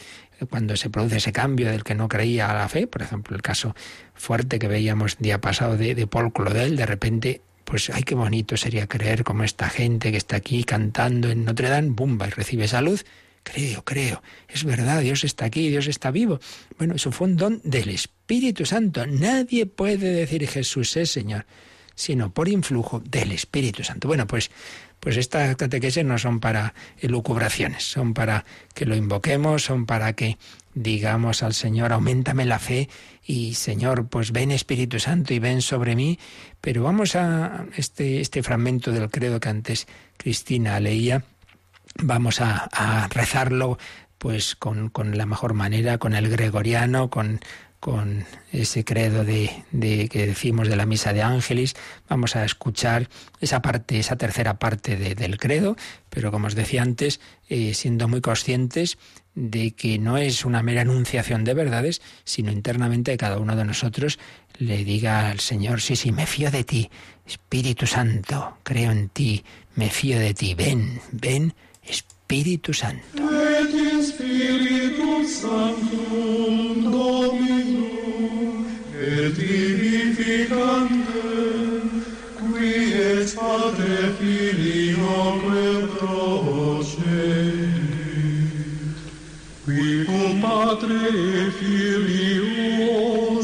[0.49, 3.41] cuando se produce ese cambio del que no creía a la fe, por ejemplo, el
[3.41, 3.75] caso
[4.13, 8.57] fuerte que veíamos día pasado de, de Paul Claudel, de repente pues ay qué bonito
[8.57, 12.65] sería creer como esta gente que está aquí cantando en Notre Dame, bumba, y recibe
[12.65, 13.05] esa luz
[13.43, 16.39] creo, creo, es verdad, Dios está aquí, Dios está vivo.
[16.77, 19.05] Bueno, eso fue un don del Espíritu Santo.
[19.05, 21.45] Nadie puede decir Jesús es Señor,
[21.93, 24.07] sino por influjo del Espíritu Santo.
[24.07, 24.49] Bueno, pues,
[25.03, 30.37] pues estas catequesis no son para elucubraciones, son para que lo invoquemos, son para que
[30.73, 32.87] digamos al Señor, aumentame la fe
[33.25, 36.17] y Señor, pues ven Espíritu Santo y ven sobre mí.
[36.61, 41.25] Pero vamos a este, este fragmento del credo que antes Cristina leía
[42.01, 42.69] vamos a,
[43.09, 43.77] rezarlo
[44.17, 47.41] pues con, la mejor manera, con el gregoriano, con,
[47.83, 49.51] con ese credo de,
[50.09, 51.75] que decimos de la misa de ángeles.
[52.07, 53.09] Vamos a escuchar
[53.41, 55.75] esa parte, esa tercera parte del credo,
[56.09, 57.19] pero como os decía antes,
[57.49, 58.97] eh, siendo muy conscientes
[59.35, 64.17] de que no es una mera enunciación de verdades, sino internamente cada uno de nosotros
[64.57, 66.89] le diga al Señor, sí, sí, me fío de ti,
[67.27, 69.43] Espíritu Santo, creo en ti,
[69.75, 73.03] me fío de ti, ven, ven Espíritu Santo.
[74.03, 76.72] Spiritus Sanctum Dominum
[79.25, 81.89] et vivificandem,
[82.37, 85.61] qui et Patre Filioque
[85.95, 87.01] procedit,
[89.65, 92.95] qui cum Patre et Filio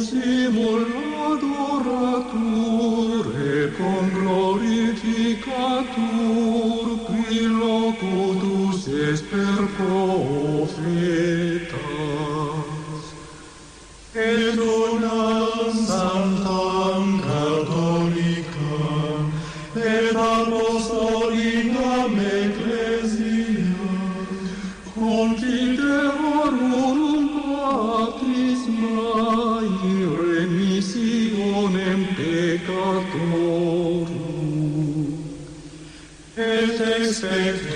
[0.07, 0.83] simul
[1.31, 10.07] adoratur et cum glorificatur qui locutus est per pro
[37.23, 37.68] et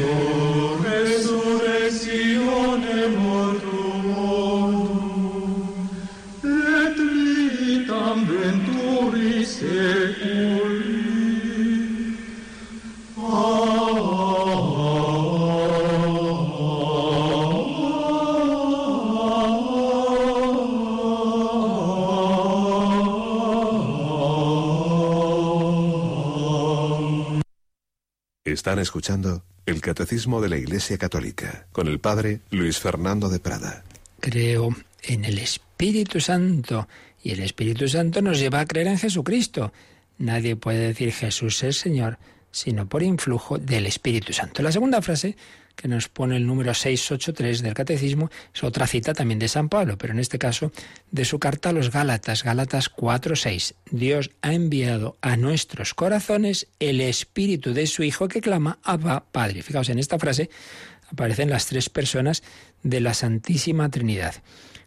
[28.63, 33.83] Están escuchando el Catecismo de la Iglesia Católica con el Padre Luis Fernando de Prada.
[34.21, 36.87] Creo en el Espíritu Santo
[37.21, 39.73] y el Espíritu Santo nos lleva a creer en Jesucristo.
[40.17, 42.17] Nadie puede decir Jesús es Señor
[42.51, 44.63] sino por influjo del Espíritu Santo.
[44.63, 45.35] La segunda frase
[45.75, 49.97] que nos pone el número 683 del Catecismo es otra cita también de San Pablo,
[49.97, 50.71] pero en este caso
[51.11, 53.75] de su carta a los Gálatas, Gálatas 4:6.
[53.91, 59.61] Dios ha enviado a nuestros corazones el Espíritu de su Hijo que clama Abba Padre.
[59.61, 60.49] Fijaos, en esta frase
[61.09, 62.43] aparecen las tres personas
[62.81, 64.35] de la Santísima Trinidad.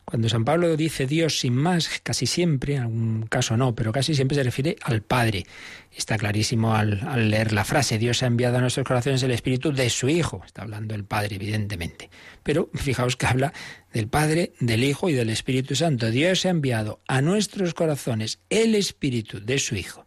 [0.08, 4.14] Cuando San Pablo dice Dios sin más, casi siempre, en algún caso no, pero casi
[4.14, 5.44] siempre se refiere al Padre.
[5.90, 9.72] Está clarísimo al, al, leer la frase, Dios ha enviado a nuestros corazones el Espíritu
[9.72, 10.42] de su Hijo.
[10.46, 12.08] Está hablando el Padre, evidentemente.
[12.44, 13.52] Pero fijaos que habla
[13.92, 16.08] del Padre, del Hijo y del Espíritu Santo.
[16.12, 20.06] Dios ha enviado a nuestros corazones el Espíritu de su Hijo.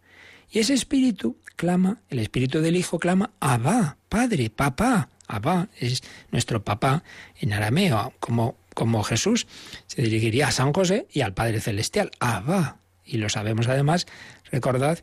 [0.49, 5.09] Y ese Espíritu clama, el Espíritu del Hijo clama, Abba, Padre, Papá.
[5.27, 7.03] Abba es nuestro papá
[7.39, 9.45] en arameo, como como Jesús
[9.87, 12.77] se dirigiría a San José y al Padre Celestial, Abba.
[13.03, 14.07] Y lo sabemos además,
[14.49, 14.99] recordad,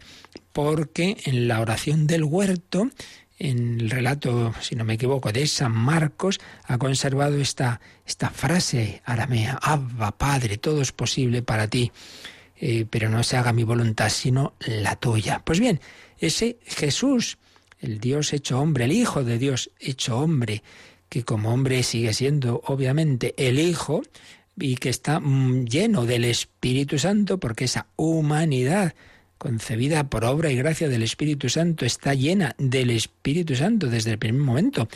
[0.54, 2.88] porque en la oración del huerto
[3.38, 9.02] en el relato, si no me equivoco, de San Marcos, ha conservado esta, esta frase
[9.04, 11.92] aramea, Abba, Padre, todo es posible para ti,
[12.56, 15.42] eh, pero no se haga mi voluntad, sino la tuya.
[15.44, 15.82] Pues bien,
[16.16, 17.36] ese Jesús,
[17.78, 20.62] el Dios hecho hombre, el Hijo de Dios hecho hombre,
[21.09, 24.02] que como hombre sigue siendo obviamente el Hijo,
[24.59, 28.94] y que está mm, lleno del Espíritu Santo, porque esa humanidad,
[29.38, 34.18] concebida por obra y gracia del Espíritu Santo, está llena del Espíritu Santo desde el
[34.18, 34.88] primer momento,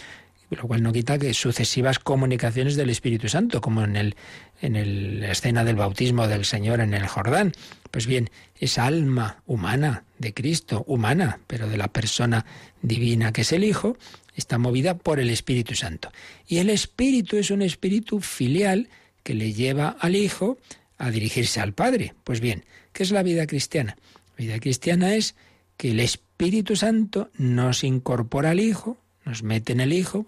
[0.50, 4.16] lo cual no quita que sucesivas comunicaciones del Espíritu Santo, como en el
[4.62, 7.52] en la escena del bautismo del Señor en el Jordán.
[7.90, 12.44] Pues bien, esa alma humana de Cristo, humana, pero de la persona
[12.82, 13.96] divina que es el Hijo,
[14.40, 16.10] está movida por el Espíritu Santo.
[16.48, 18.88] Y el Espíritu es un espíritu filial
[19.22, 20.58] que le lleva al Hijo
[20.98, 22.14] a dirigirse al Padre.
[22.24, 23.96] Pues bien, ¿qué es la vida cristiana?
[24.40, 25.34] vida cristiana es
[25.76, 30.26] que el Espíritu Santo nos incorpora al Hijo, nos mete en el Hijo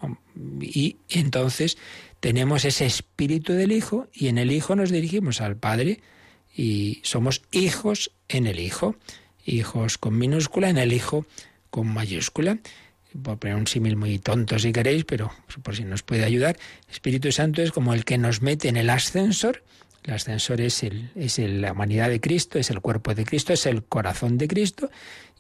[0.60, 1.78] y entonces
[2.20, 6.00] tenemos ese espíritu del Hijo y en el Hijo nos dirigimos al Padre
[6.54, 8.96] y somos hijos en el Hijo,
[9.46, 11.24] hijos con minúscula, en el Hijo
[11.70, 12.58] con mayúscula.
[13.20, 15.32] Por poner un símil muy tonto si queréis, pero
[15.62, 16.56] por si nos puede ayudar,
[16.86, 19.62] el Espíritu Santo es como el que nos mete en el ascensor.
[20.04, 23.66] El ascensor es, el, es la humanidad de Cristo, es el cuerpo de Cristo, es
[23.66, 24.90] el corazón de Cristo,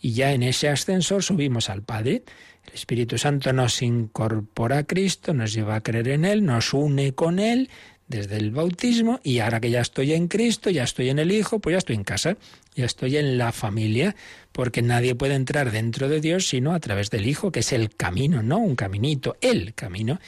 [0.00, 2.22] y ya en ese ascensor subimos al Padre.
[2.66, 7.12] El Espíritu Santo nos incorpora a Cristo, nos lleva a creer en Él, nos une
[7.12, 7.70] con Él
[8.12, 11.58] desde el bautismo, y ahora que ya estoy en Cristo, ya estoy en el Hijo,
[11.58, 12.36] pues ya estoy en casa,
[12.76, 14.14] ya estoy en la familia,
[14.52, 17.94] porque nadie puede entrar dentro de Dios sino a través del Hijo, que es el
[17.94, 20.20] camino, no un caminito, el camino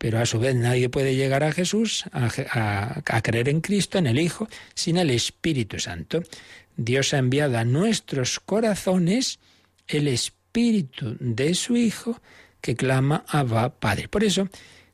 [0.00, 4.18] pero a su vez nadie puede llegar a Jesús, a, creer en Cristo, en el
[4.18, 6.22] Hijo, sin el Espíritu Santo.
[6.74, 9.40] Dios ha enviado a nuestros corazones
[9.86, 12.18] el Espíritu de su Hijo
[12.62, 14.08] que clama Abba Padre.
[14.08, 14.48] Por eso,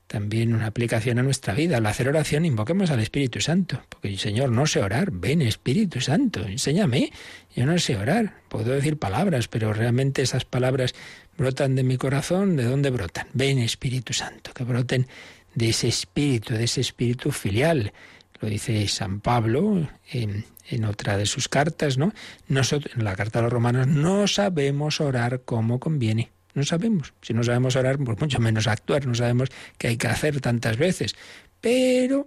[0.06, 1.78] también una aplicación a nuestra vida.
[1.78, 6.46] Al hacer oración invoquemos al Espíritu Santo, porque Señor, no sé orar, ven Espíritu Santo,
[6.46, 7.12] enséñame.
[7.54, 10.94] Yo no sé orar, puedo decir palabras, pero realmente esas palabras
[11.36, 13.26] brotan de mi corazón, ¿de dónde brotan?
[13.32, 15.06] Ven Espíritu Santo, que broten
[15.54, 17.92] de ese espíritu, de ese espíritu filial.
[18.40, 22.12] Lo dice San Pablo en, en otra de sus cartas, ¿no?
[22.48, 26.30] Nosotros, en la carta a los romanos, no sabemos orar como conviene.
[26.56, 27.12] No sabemos.
[27.20, 29.06] Si no sabemos orar, pues mucho menos actuar.
[29.06, 31.14] No sabemos qué hay que hacer tantas veces.
[31.60, 32.26] Pero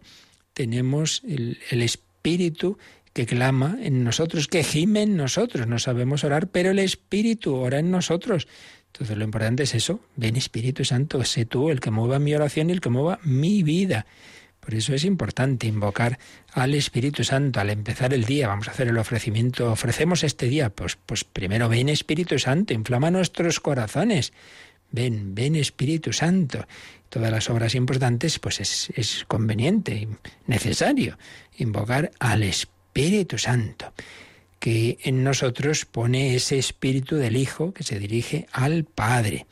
[0.53, 2.77] tenemos el, espíritu
[3.11, 5.65] que clama en nosotros, que gime en nosotros.
[5.65, 8.47] No sabemos orar, pero el Espíritu ora en nosotros.
[8.93, 12.69] Entonces lo importante es eso, ven Espíritu Santo, sé tú el que mueva mi oración
[12.69, 14.05] y el que mueva mi vida.
[14.69, 16.19] Por eso es importante invocar
[16.53, 18.47] al Espíritu Santo al empezar el día.
[18.47, 19.71] Vamos a hacer el ofrecimiento.
[19.71, 20.69] Ofrecemos este día.
[20.69, 24.31] Pues, pues primero ven Espíritu Santo, inflama nuestros corazones.
[24.91, 26.67] Ven, ven Espíritu Santo.
[27.09, 30.07] Todas las obras importantes, pues es, es conveniente,
[30.45, 31.17] necesario
[31.57, 33.91] invocar al Espíritu Santo
[34.59, 39.47] que en nosotros pone ese espíritu del Hijo que se dirige al Padre.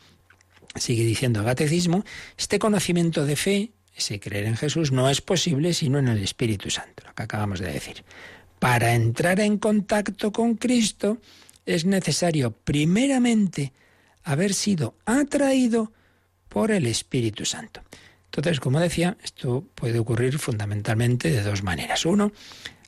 [0.76, 2.06] Sigue diciendo el catecismo,
[2.38, 6.70] este conocimiento de fe, ese creer en Jesús, no es posible sino en el Espíritu
[6.70, 8.04] Santo, lo que acabamos de decir.
[8.60, 11.18] Para entrar en contacto con Cristo
[11.66, 13.74] es necesario primeramente
[14.24, 15.92] haber sido atraído
[16.50, 17.82] por el Espíritu Santo.
[18.26, 22.06] Entonces, como decía, esto puede ocurrir fundamentalmente de dos maneras.
[22.06, 22.32] Uno,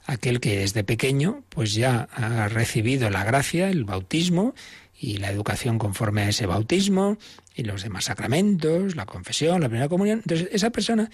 [0.05, 4.53] aquel que desde pequeño pues ya ha recibido la gracia, el bautismo
[4.99, 7.17] y la educación conforme a ese bautismo
[7.59, 10.19] y los demás sacramentos, la confesión, la primera comunión.
[10.19, 11.09] Entonces esa persona,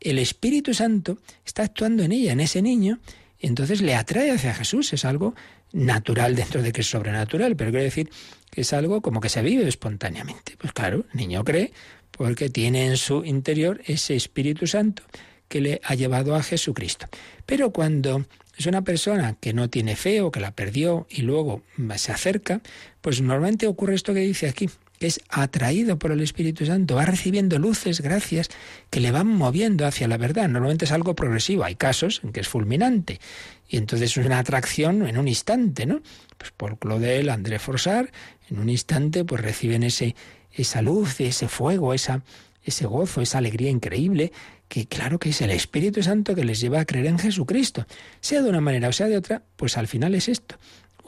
[0.00, 3.00] el Espíritu Santo está actuando en ella, en ese niño,
[3.38, 4.92] y entonces le atrae hacia Jesús.
[4.92, 5.34] Es algo
[5.72, 8.10] natural dentro de que es sobrenatural, pero quiero decir
[8.50, 10.56] que es algo como que se vive espontáneamente.
[10.58, 11.72] Pues claro, el niño cree
[12.10, 15.02] porque tiene en su interior ese Espíritu Santo
[15.48, 17.06] que le ha llevado a Jesucristo.
[17.44, 18.24] Pero cuando
[18.56, 21.62] es una persona que no tiene fe o que la perdió y luego
[21.96, 22.60] se acerca,
[23.00, 24.68] pues normalmente ocurre esto que dice aquí,
[25.00, 28.50] que es atraído por el Espíritu Santo, va recibiendo luces, gracias,
[28.90, 30.46] que le van moviendo hacia la verdad.
[30.46, 33.18] Normalmente es algo progresivo, hay casos en que es fulminante.
[33.66, 36.02] Y entonces es una atracción en un instante, ¿no?
[36.36, 38.12] Pues por Claudel, André Forsar,
[38.50, 40.14] en un instante pues reciben ese,
[40.52, 42.22] esa luz, ese fuego, esa,
[42.62, 44.32] ese gozo, esa alegría increíble
[44.68, 47.86] que claro que es el Espíritu Santo que les lleva a creer en Jesucristo.
[48.20, 50.56] Sea de una manera o sea de otra, pues al final es esto.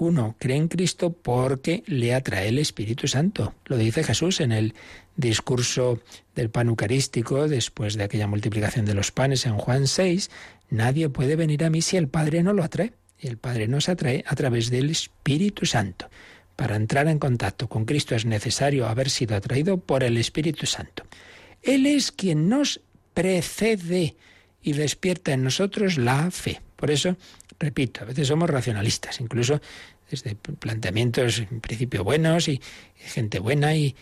[0.03, 3.55] Uno cree en Cristo porque le atrae el Espíritu Santo.
[3.67, 4.75] Lo dice Jesús en el
[5.15, 6.01] discurso
[6.35, 10.29] del pan eucarístico después de aquella multiplicación de los panes en Juan 6.
[10.71, 12.95] Nadie puede venir a mí si el Padre no lo atrae.
[13.17, 16.11] Y el Padre nos atrae a través del Espíritu Santo.
[16.57, 21.05] Para entrar en contacto con Cristo es necesario haber sido atraído por el Espíritu Santo.
[21.63, 22.81] Él es quien nos
[23.15, 24.17] precede
[24.65, 26.61] y despierta en nosotros la fe.
[26.75, 27.17] Por eso,
[27.63, 29.61] repito, a veces somos racionalistas, incluso
[30.11, 32.61] desde planteamientos en principio buenos y,
[32.97, 33.95] gente buena y,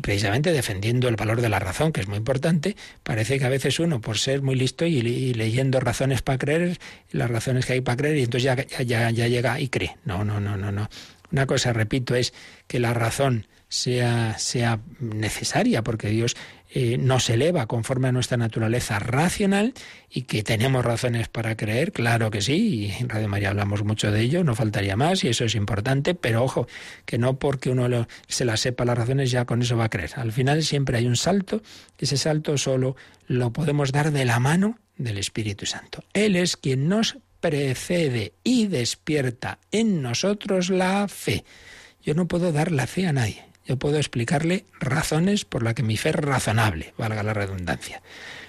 [0.00, 3.80] precisamente defendiendo el valor de la razón, que es muy importante, parece que a veces
[3.80, 5.02] uno, por ser muy listo y,
[5.34, 6.78] leyendo razones para creer,
[7.10, 9.96] las razones que hay para creer, y entonces ya, ya, ya llega y cree.
[10.04, 10.88] No, no, no, no, no.
[11.32, 12.32] Una cosa, repito, es
[12.68, 16.36] que la razón sea, sea necesaria, porque Dios
[16.78, 19.72] eh, nos eleva conforme a nuestra naturaleza racional
[20.10, 24.10] y que tenemos razones para creer, claro que sí, y en Radio María hablamos mucho
[24.10, 26.68] de ello, no faltaría más y eso es importante, pero ojo,
[27.06, 30.10] que no porque uno se la sepa las razones ya con eso va a creer.
[30.16, 31.62] Al final siempre hay un salto,
[31.98, 32.94] ese salto solo
[33.26, 36.04] lo podemos dar de la mano del Espíritu Santo.
[36.12, 41.42] Él es quien nos precede y despierta en nosotros la fe.
[42.02, 43.45] Yo no puedo dar la fe a nadie.
[43.66, 48.02] Yo puedo explicarle razones por las que mi fe es razonable, valga la redundancia.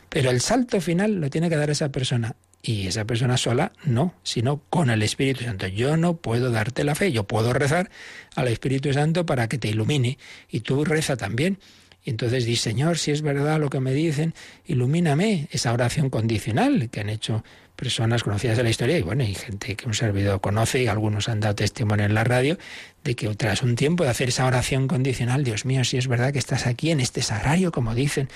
[0.09, 2.35] Pero el salto final lo tiene que dar esa persona.
[2.61, 5.67] Y esa persona sola no, sino con el Espíritu Santo.
[5.67, 7.89] Yo no puedo darte la fe, yo puedo rezar
[8.35, 10.17] al Espíritu Santo para que te ilumine.
[10.49, 11.59] Y tú reza también.
[12.03, 14.33] Y entonces di, Señor, si es verdad lo que me dicen,
[14.65, 15.47] ilumíname.
[15.51, 17.43] Esa oración condicional que han hecho
[17.77, 21.29] personas conocidas de la historia y bueno, hay gente que un servidor conoce y algunos
[21.29, 22.57] han dado testimonio en la radio
[23.03, 26.33] de que tras un tiempo de hacer esa oración condicional, Dios mío, si es verdad
[26.33, 28.29] que estás aquí en este sagrario, como dicen,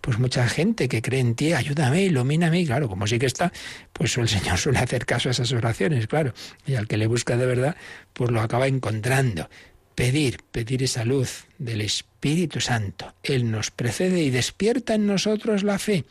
[0.00, 3.52] pues mucha gente que cree en ti, ayúdame, ilumíname, y claro, como sí que está,
[3.92, 6.34] pues el Señor suele hacer caso a esas oraciones, claro,
[6.66, 7.76] y al que le busca de verdad,
[8.12, 9.48] pues lo acaba encontrando.
[9.94, 13.14] Pedir, pedir esa luz del Espíritu Santo.
[13.22, 16.04] Él nos precede y despierta en nosotros la fe.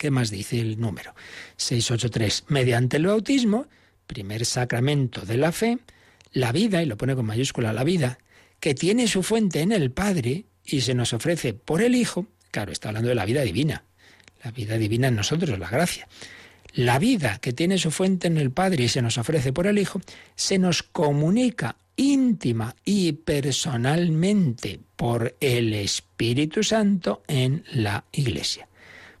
[0.00, 1.14] ¿Qué más dice el número?
[1.58, 2.44] 683.
[2.48, 3.66] Mediante el bautismo,
[4.06, 5.76] primer sacramento de la fe,
[6.32, 8.18] la vida, y lo pone con mayúscula la vida,
[8.60, 12.72] que tiene su fuente en el Padre y se nos ofrece por el Hijo, claro,
[12.72, 13.84] está hablando de la vida divina,
[14.42, 16.08] la vida divina en nosotros, la gracia.
[16.72, 19.78] La vida que tiene su fuente en el Padre y se nos ofrece por el
[19.78, 20.00] Hijo,
[20.34, 28.69] se nos comunica íntima y personalmente por el Espíritu Santo en la Iglesia.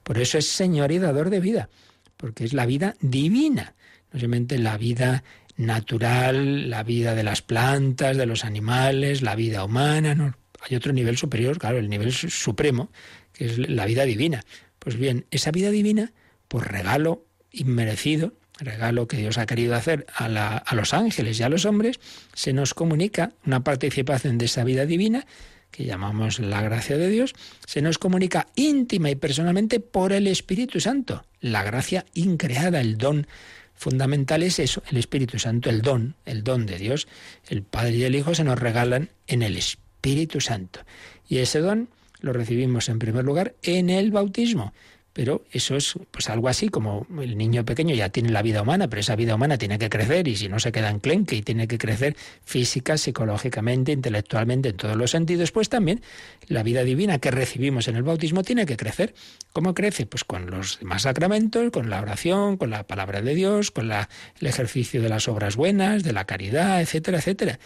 [0.02, 1.68] Por eso es Señor y dador de vida,
[2.16, 3.74] porque es la vida divina,
[4.12, 5.22] no solamente la vida
[5.56, 10.36] natural, la vida de las plantas, de los animales, la vida humana.
[10.62, 12.90] Hay otro nivel superior, claro, el nivel supremo,
[13.32, 14.42] que es la vida divina.
[14.78, 16.12] Pues bien, esa vida divina,
[16.48, 21.64] por regalo inmerecido, regalo que Dios ha querido hacer a los ángeles y a los
[21.64, 22.00] hombres,
[22.34, 25.26] se nos comunica una participación de esa vida divina
[25.70, 27.34] que llamamos la gracia de Dios,
[27.66, 31.24] se nos comunica íntima y personalmente por el Espíritu Santo.
[31.40, 33.26] La gracia increada, el don
[33.74, 37.08] fundamental es eso, el Espíritu Santo, el don, el don de Dios.
[37.48, 40.80] El Padre y el Hijo se nos regalan en el Espíritu Santo.
[41.28, 41.88] Y ese don
[42.20, 44.74] lo recibimos en primer lugar en el bautismo.
[45.12, 48.88] Pero eso es pues algo así como el niño pequeño ya tiene la vida humana,
[48.88, 51.42] pero esa vida humana tiene que crecer y si no se queda en clenque y
[51.42, 56.00] tiene que crecer física, psicológicamente, intelectualmente, en todos los sentidos, pues también
[56.46, 59.14] la vida divina que recibimos en el bautismo tiene que crecer.
[59.52, 60.06] ¿Cómo crece?
[60.06, 64.46] Pues con los demás sacramentos, con la oración, con la palabra de Dios, con el
[64.46, 67.58] ejercicio de las obras buenas, de la caridad, etcétera, etcétera.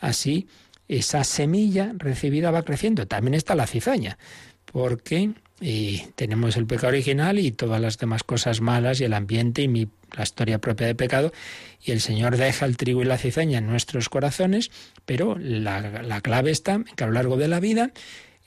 [0.00, 0.48] Así,
[0.88, 3.06] esa semilla recibida va creciendo.
[3.06, 4.18] También está la cizaña,
[4.72, 9.62] porque y tenemos el pecado original y todas las demás cosas malas y el ambiente
[9.62, 11.32] y mi, la historia propia de pecado
[11.84, 14.70] y el Señor deja el trigo y la cizaña en nuestros corazones,
[15.04, 17.92] pero la, la clave está que a lo largo de la vida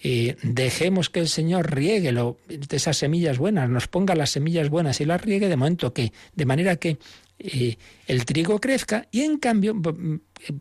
[0.04, 4.70] eh, dejemos que el Señor riegue lo, de esas semillas buenas, nos ponga las semillas
[4.70, 6.98] buenas y las riegue de momento que, de manera que
[7.38, 9.80] eh, el trigo crezca y en cambio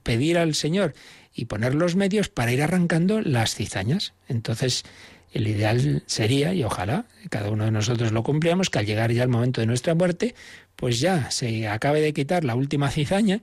[0.02, 0.94] pedir al Señor
[1.34, 4.12] y poner los medios para ir arrancando las cizañas.
[4.28, 4.84] Entonces,
[5.32, 9.22] el ideal sería, y ojalá cada uno de nosotros lo cumplíamos, que al llegar ya
[9.22, 10.34] el momento de nuestra muerte,
[10.76, 13.40] pues ya se acabe de quitar la última cizaña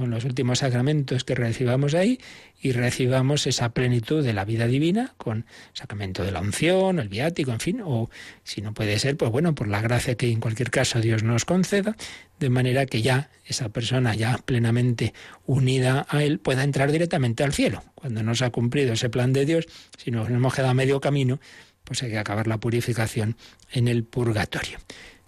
[0.00, 2.18] con los últimos sacramentos que recibamos ahí
[2.58, 5.44] y recibamos esa plenitud de la vida divina con el
[5.74, 8.08] sacramento de la unción, el viático, en fin, o
[8.42, 11.44] si no puede ser, pues bueno, por la gracia que en cualquier caso Dios nos
[11.44, 11.98] conceda,
[12.38, 15.12] de manera que ya esa persona ya plenamente
[15.44, 17.84] unida a Él pueda entrar directamente al cielo.
[17.94, 19.66] Cuando no se ha cumplido ese plan de Dios,
[19.98, 21.40] si nos hemos quedado a medio camino,
[21.84, 23.36] pues hay que acabar la purificación
[23.70, 24.78] en el purgatorio.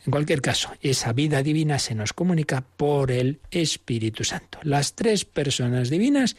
[0.05, 4.59] En cualquier caso, esa vida divina se nos comunica por el Espíritu Santo.
[4.63, 6.37] Las tres personas divinas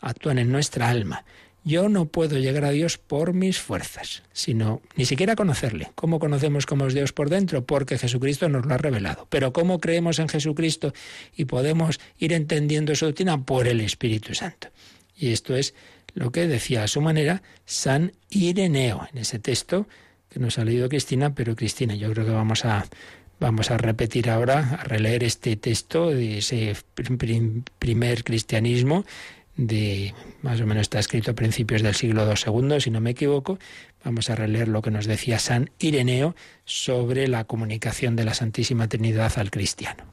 [0.00, 1.24] actúan en nuestra alma.
[1.66, 5.92] Yo no puedo llegar a Dios por mis fuerzas, sino ni siquiera conocerle.
[5.94, 7.64] ¿Cómo conocemos cómo es Dios por dentro?
[7.64, 9.26] Porque Jesucristo nos lo ha revelado.
[9.30, 10.92] Pero ¿cómo creemos en Jesucristo
[11.36, 13.44] y podemos ir entendiendo su doctrina?
[13.44, 14.68] Por el Espíritu Santo.
[15.16, 15.74] Y esto es
[16.12, 19.86] lo que decía a su manera San Ireneo en ese texto
[20.34, 22.84] que nos ha leído Cristina, pero Cristina, yo creo que vamos a
[23.40, 26.76] vamos a repetir ahora, a releer este texto de ese
[27.78, 29.04] primer cristianismo
[29.56, 33.58] de más o menos está escrito a principios del siglo II, si no me equivoco.
[34.04, 38.88] Vamos a releer lo que nos decía San Ireneo sobre la comunicación de la Santísima
[38.88, 40.04] Trinidad al cristiano.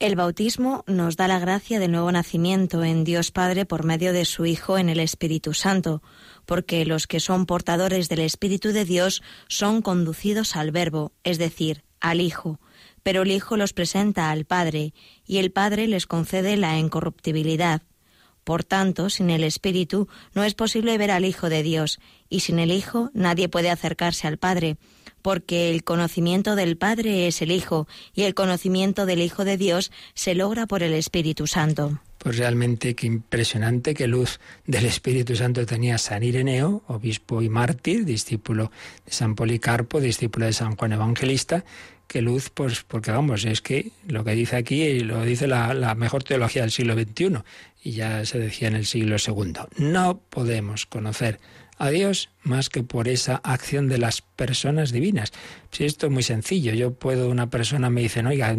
[0.00, 4.24] El bautismo nos da la gracia del nuevo nacimiento en Dios Padre por medio de
[4.24, 6.02] su Hijo en el Espíritu Santo,
[6.46, 11.84] porque los que son portadores del Espíritu de Dios son conducidos al Verbo, es decir,
[12.00, 12.60] al Hijo,
[13.02, 14.94] pero el Hijo los presenta al Padre,
[15.26, 17.82] y el Padre les concede la incorruptibilidad.
[18.44, 22.58] Por tanto, sin el Espíritu no es posible ver al Hijo de Dios, y sin
[22.58, 24.78] el Hijo nadie puede acercarse al Padre,
[25.22, 29.92] porque el conocimiento del Padre es el Hijo, y el conocimiento del Hijo de Dios
[30.14, 32.00] se logra por el Espíritu Santo.
[32.18, 38.04] Pues realmente qué impresionante qué luz del Espíritu Santo tenía San Ireneo, obispo y mártir,
[38.04, 38.70] discípulo
[39.04, 41.64] de San Policarpo, discípulo de San Juan Evangelista,
[42.12, 46.22] qué luz, pues porque vamos, es que lo que dice aquí lo dice la, mejor
[46.22, 47.38] teología del siglo XXI
[47.82, 49.54] y ya se decía en el siglo II.
[49.78, 51.40] No podemos conocer
[51.78, 55.32] a Dios más que por esa acción de las personas divinas.
[55.70, 58.54] Si esto es muy sencillo, yo puedo, una persona me dice, oiga,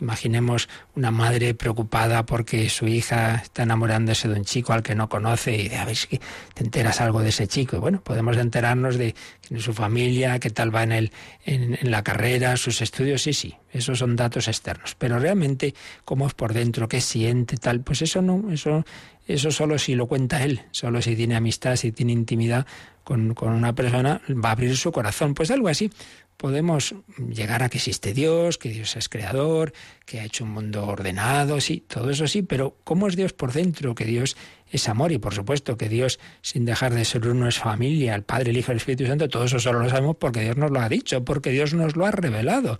[0.00, 5.08] imaginemos una madre preocupada porque su hija está enamorándose de un chico al que no
[5.08, 6.20] conoce y de a ver si
[6.54, 7.76] te enteras algo de ese chico.
[7.76, 9.14] Y bueno, podemos enterarnos de,
[9.58, 11.12] su familia, qué tal va en, el,
[11.44, 14.94] en, en la carrera, sus estudios, sí, sí, esos son datos externos.
[14.96, 15.74] Pero realmente,
[16.04, 18.84] cómo es por dentro, qué siente, tal, pues eso no, eso,
[19.26, 22.66] eso solo si lo cuenta él, solo si tiene amistad, si tiene intimidad
[23.08, 25.32] con, con, una persona, va a abrir su corazón.
[25.32, 25.90] Pues algo así.
[26.36, 29.72] Podemos llegar a que existe Dios, que Dios es creador,
[30.04, 33.52] que ha hecho un mundo ordenado, sí, todo eso sí, pero ¿cómo es Dios por
[33.52, 33.94] dentro?
[33.96, 34.36] Que Dios
[34.70, 38.22] es amor y por supuesto que Dios, sin dejar de ser uno, es familia, el
[38.22, 40.80] Padre, el Hijo, el Espíritu Santo, todo eso solo lo sabemos porque Dios nos lo
[40.80, 42.78] ha dicho, porque Dios nos lo ha revelado.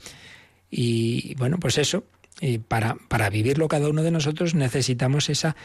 [0.70, 2.04] Y bueno, pues eso,
[2.40, 5.56] eh, para, para vivirlo cada uno de nosotros necesitamos esa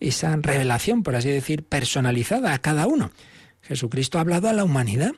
[0.00, 3.10] esa revelación, por así decir, personalizada a cada uno.
[3.62, 5.12] Jesucristo ha hablado a la humanidad,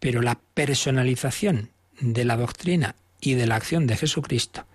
[0.00, 1.70] pero la personalización
[2.00, 4.66] de la doctrina y de la acción de Jesucristo,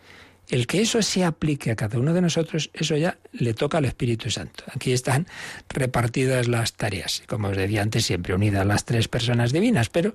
[0.50, 3.86] el que eso se aplique a cada uno de nosotros, eso ya le toca al
[3.86, 4.64] Espíritu Santo.
[4.74, 5.28] Aquí están
[5.68, 10.14] repartidas las tareas, como os decía antes, siempre unidas las tres personas divinas, pero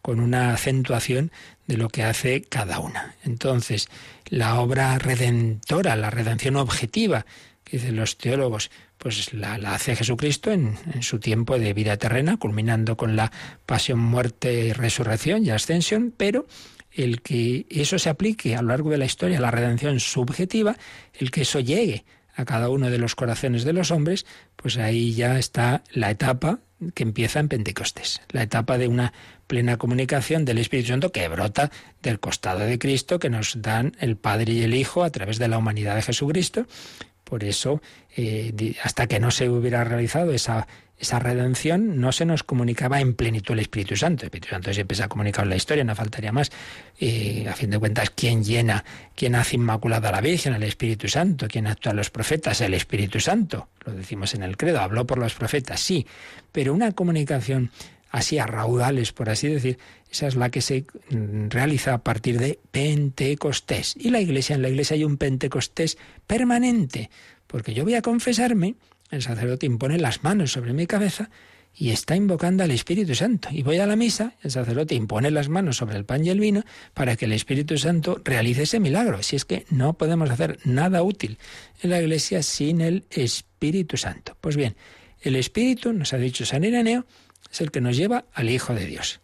[0.00, 1.32] con una acentuación
[1.66, 3.16] de lo que hace cada una.
[3.24, 3.88] Entonces,
[4.26, 7.26] la obra redentora, la redención objetiva,
[7.70, 8.70] dicen los teólogos,
[9.02, 13.32] pues la, hace Jesucristo en, en, su tiempo de vida terrena, culminando con la
[13.66, 16.46] pasión, muerte, resurrección y ascensión, pero
[16.92, 20.76] el que eso se aplique a lo largo de la historia, la redención subjetiva,
[21.14, 22.04] el que eso llegue
[22.36, 24.24] a cada uno de los corazones de los hombres,
[24.54, 26.60] pues ahí ya está la etapa
[26.94, 29.12] que empieza en Pentecostés, la etapa de una
[29.48, 31.72] plena comunicación del Espíritu Santo que brota
[32.02, 35.48] del costado de Cristo, que nos dan el Padre y el Hijo a través de
[35.48, 36.66] la humanidad de Jesucristo,
[37.32, 37.80] por eso,
[38.14, 40.68] eh, hasta que no se hubiera realizado esa,
[40.98, 44.24] esa redención, no se nos comunicaba en plenitud el Espíritu Santo.
[44.24, 46.52] El Espíritu Santo siempre se ha comunicado en la historia, no faltaría más.
[47.00, 48.84] Eh, a fin de cuentas, ¿quién llena,
[49.16, 50.52] quién hace inmaculada a la Virgen?
[50.52, 51.48] El Espíritu Santo.
[51.48, 52.60] ¿Quién actúa en los profetas?
[52.60, 53.68] El Espíritu Santo.
[53.86, 56.06] Lo decimos en el credo, habló por los profetas, sí.
[56.52, 57.70] Pero una comunicación
[58.10, 59.78] así a raudales, por así decir,
[60.12, 63.94] esa es la que se mm, realiza a partir de Pentecostés.
[63.98, 65.96] Y la iglesia, en la iglesia hay un Pentecostés
[66.26, 67.10] permanente,
[67.46, 68.74] porque yo voy a confesarme,
[69.10, 71.30] el sacerdote impone las manos sobre mi cabeza
[71.74, 73.48] y está invocando al Espíritu Santo.
[73.50, 76.40] Y voy a la misa, el sacerdote impone las manos sobre el pan y el
[76.40, 79.22] vino para que el Espíritu Santo realice ese milagro.
[79.22, 81.38] Si es que no podemos hacer nada útil
[81.80, 84.36] en la iglesia sin el Espíritu Santo.
[84.42, 84.76] Pues bien,
[85.22, 87.06] el Espíritu, nos ha dicho San Ireneo,
[87.50, 89.22] es el que nos lleva al Hijo de Dios.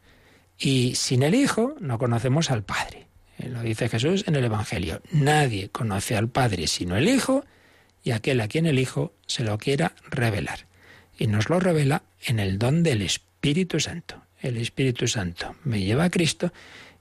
[0.58, 3.06] Y sin el Hijo no conocemos al Padre.
[3.38, 5.00] Eh, lo dice Jesús en el Evangelio.
[5.12, 7.44] Nadie conoce al Padre sino el Hijo
[8.02, 10.66] y aquel a quien el Hijo se lo quiera revelar.
[11.18, 14.22] Y nos lo revela en el don del Espíritu Santo.
[14.40, 16.52] El Espíritu Santo me lleva a Cristo,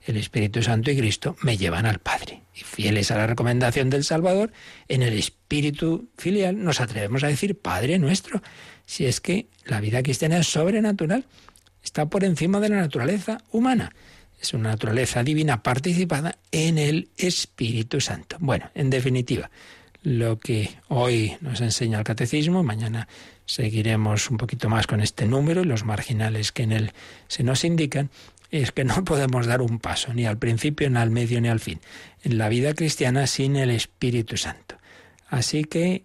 [0.06, 2.42] el Espíritu Santo y Cristo me llevan al Padre.
[2.54, 4.52] Y fieles a la recomendación del Salvador,
[4.88, 8.42] en el Espíritu filial nos atrevemos a decir Padre nuestro,
[8.86, 11.26] si es que la vida cristiana es sobrenatural,
[11.88, 13.94] está por encima de la naturaleza humana.
[14.38, 18.36] Es una naturaleza divina participada en el Espíritu Santo.
[18.40, 19.50] Bueno, en definitiva,
[20.02, 23.08] lo que hoy nos enseña el catecismo, mañana
[23.46, 26.92] seguiremos un poquito más con este número y los marginales que en él
[27.26, 28.10] se nos indican,
[28.50, 31.58] es que no podemos dar un paso, ni al principio, ni al medio, ni al
[31.58, 31.80] fin,
[32.22, 34.76] en la vida cristiana sin el Espíritu Santo.
[35.30, 36.04] Así que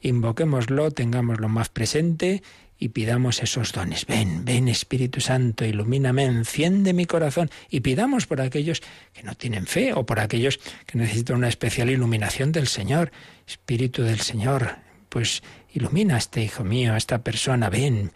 [0.00, 2.42] invoquémoslo, tengámoslo más presente
[2.78, 4.06] y pidamos esos dones.
[4.06, 9.66] Ven, ven Espíritu Santo, ilumíname, enciende mi corazón y pidamos por aquellos que no tienen
[9.66, 13.12] fe o por aquellos que necesitan una especial iluminación del Señor.
[13.46, 14.76] Espíritu del Señor,
[15.08, 18.12] pues ilumina a este hijo mío, a esta persona, ven,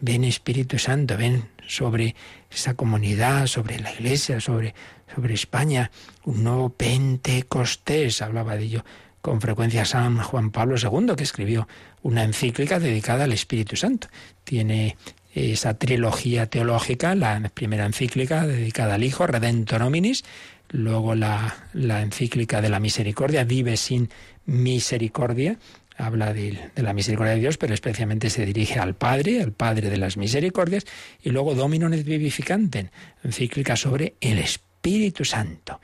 [0.00, 2.14] ven Espíritu Santo, ven sobre
[2.50, 4.74] esa comunidad, sobre la iglesia, sobre,
[5.14, 5.90] sobre España,
[6.24, 8.84] un nuevo Pentecostés, hablaba de ello
[9.22, 11.68] con frecuencia San Juan Pablo II, que escribió
[12.02, 14.08] una encíclica dedicada al Espíritu Santo.
[14.44, 14.96] Tiene
[15.34, 20.24] esa trilogía teológica, la primera encíclica dedicada al Hijo, Redentor Hominis,
[20.68, 24.10] luego la, la encíclica de la misericordia, Vive sin
[24.44, 25.58] misericordia,
[25.96, 29.96] habla de, la misericordia de Dios, pero especialmente se dirige al Padre, al Padre de
[29.96, 30.84] las misericordias,
[31.22, 32.88] y luego Domino et Vivificantem,
[33.22, 35.80] encíclica sobre el Espíritu Santo.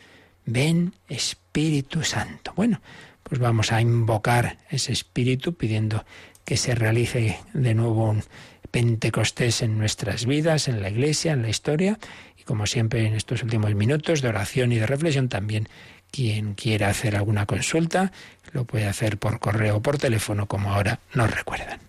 [0.46, 2.52] Ven Espíritu Santo.
[2.56, 2.80] Bueno,
[3.28, 6.04] pues vamos a invocar ese espíritu pidiendo
[6.44, 8.22] que se realice de nuevo un
[8.70, 11.98] Pentecostés en nuestras vidas, en la iglesia, en la historia
[12.36, 15.68] y como siempre en estos últimos minutos de oración y de reflexión también
[16.10, 18.12] quien quiera hacer alguna consulta
[18.52, 21.80] lo puede hacer por correo o por teléfono como ahora nos recuerdan.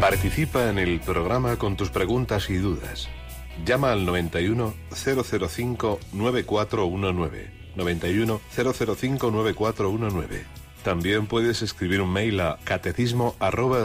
[0.00, 3.08] Participa en el programa con tus preguntas y dudas.
[3.64, 7.50] Llama al 91 005 9419.
[7.76, 10.44] 91 005 9419.
[10.82, 13.84] También puedes escribir un mail a catecismo arroba.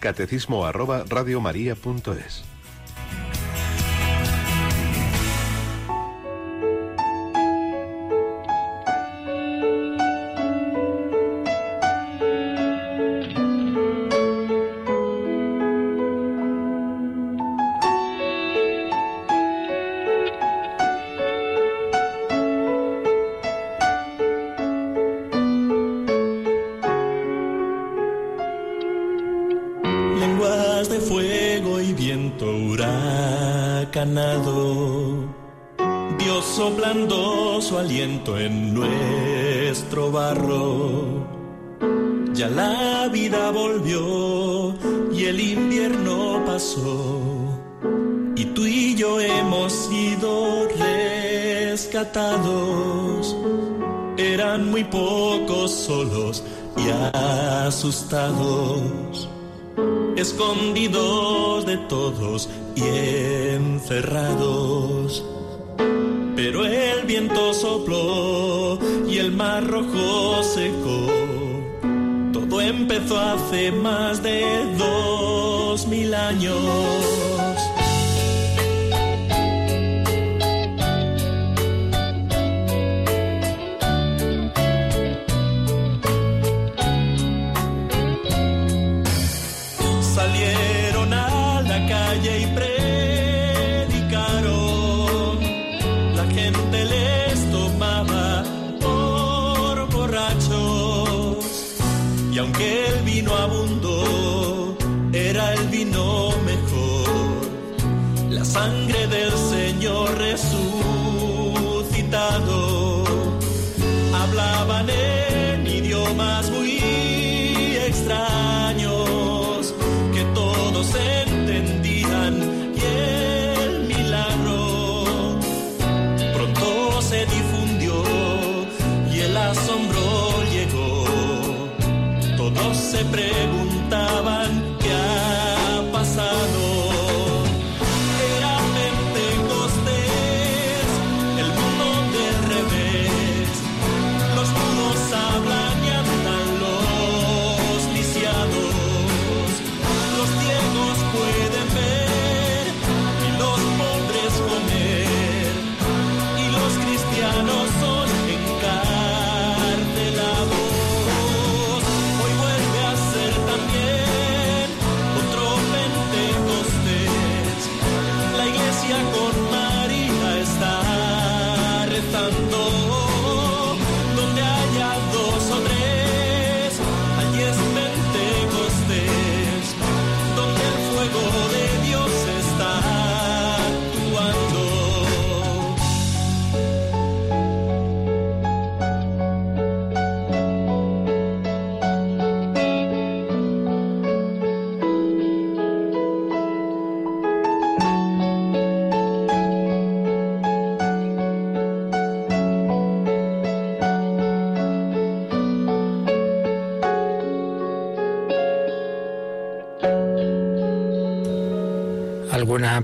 [0.00, 2.55] Catecismo arroba radiomaria.es.
[55.86, 56.42] solos
[56.76, 59.28] y asustados
[60.16, 62.82] escondidos de todos y
[63.54, 65.24] encerrados.
[66.34, 68.78] Pero el viento sopló
[69.08, 71.06] y el mar rojo secó.
[72.32, 74.44] Todo empezó hace más de
[74.76, 77.05] dos mil años.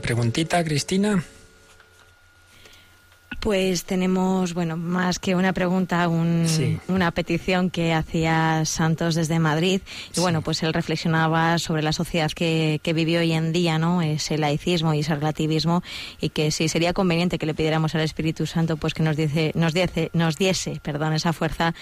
[0.02, 1.24] Preguntita, Cristina?
[3.40, 9.80] Pues tenemos, bueno, más que una pregunta, una petición que hacía Santos desde Madrid.
[10.16, 14.00] Y bueno, pues él reflexionaba sobre la sociedad que, que vive hoy en día, ¿no?
[14.00, 15.82] Ese laicismo y ese relativismo.
[16.20, 19.50] Y que sí sería conveniente que le pidiéramos al Espíritu Santo, pues que nos, dice,
[19.56, 21.74] nos, diese, nos diese perdón, esa fuerza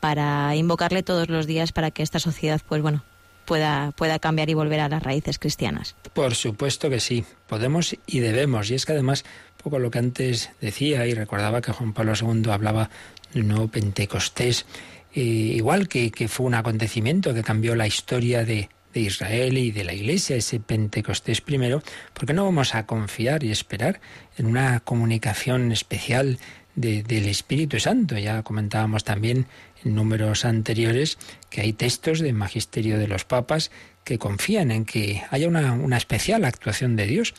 [0.00, 3.04] para invocarle todos los días para que esta sociedad, pues bueno,
[3.44, 5.94] pueda, pueda cambiar y volver a las raíces cristianas.
[6.12, 8.70] Por supuesto que sí, podemos y debemos.
[8.70, 9.24] Y es que además,
[9.62, 12.90] poco lo que antes decía y recordaba que Juan Pablo II hablaba
[13.32, 14.66] del nuevo Pentecostés,
[15.14, 19.72] eh, igual que, que fue un acontecimiento que cambió la historia de, de Israel y
[19.72, 21.82] de la Iglesia, ese Pentecostés primero,
[22.14, 24.00] porque no vamos a confiar y esperar
[24.38, 26.38] en una comunicación especial
[26.76, 28.16] del Espíritu Santo.
[28.18, 29.46] Ya comentábamos también
[29.84, 31.18] números anteriores
[31.50, 33.70] que hay textos del magisterio de los papas
[34.04, 37.34] que confían en que haya una, especial actuación de Dios,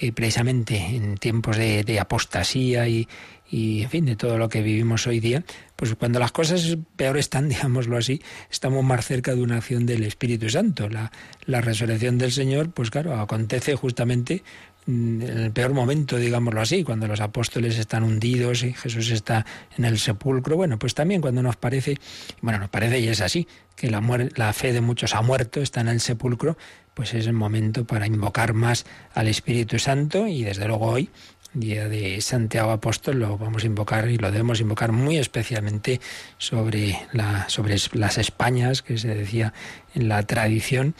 [0.00, 3.08] eh, precisamente en tiempos de, apostasía y,
[3.50, 5.44] y, en fin, de todo lo que vivimos hoy día,
[5.76, 8.20] pues cuando las cosas peor están, digámoslo así,
[8.50, 10.88] estamos más cerca de una acción del Espíritu Santo.
[10.88, 11.12] La,
[11.46, 14.42] la resurrección del Señor, pues claro, acontece justamente
[14.88, 19.44] en el peor momento, digámoslo así, cuando los apóstoles están hundidos y Jesús está
[19.76, 20.56] en el sepulcro.
[20.56, 21.98] Bueno, pues también cuando nos parece,
[22.40, 24.02] bueno, nos parece y es así, que la,
[24.34, 26.56] la fe de muchos ha muerto, está en el sepulcro,
[26.94, 31.10] pues es el momento para invocar más al Espíritu Santo y desde luego hoy
[31.54, 36.00] día de Santiago Apóstol lo vamos a invocar y lo debemos invocar muy especialmente
[36.36, 39.52] sobre, la, sobre las Españas, que se decía
[39.94, 40.94] en la tradición,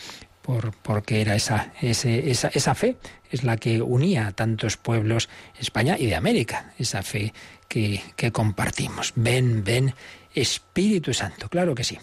[0.48, 2.96] por, porque era esa, esa, esa fe,
[3.30, 5.28] es la que unía a tantos pueblos
[5.60, 7.34] España y de América, esa fe
[7.68, 9.12] que, que compartimos.
[9.14, 9.92] Ven, ven,
[10.34, 11.98] Espíritu Santo, claro que sí.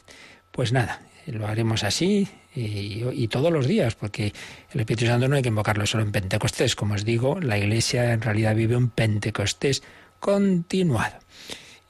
[0.51, 4.31] Pues nada, lo haremos así y, y, todos los días, porque
[4.71, 6.75] el Espíritu Santo no hay que invocarlo solo en Pentecostés.
[6.75, 9.81] Como os digo, la Iglesia en realidad vive un Pentecostés
[10.19, 11.17] continuado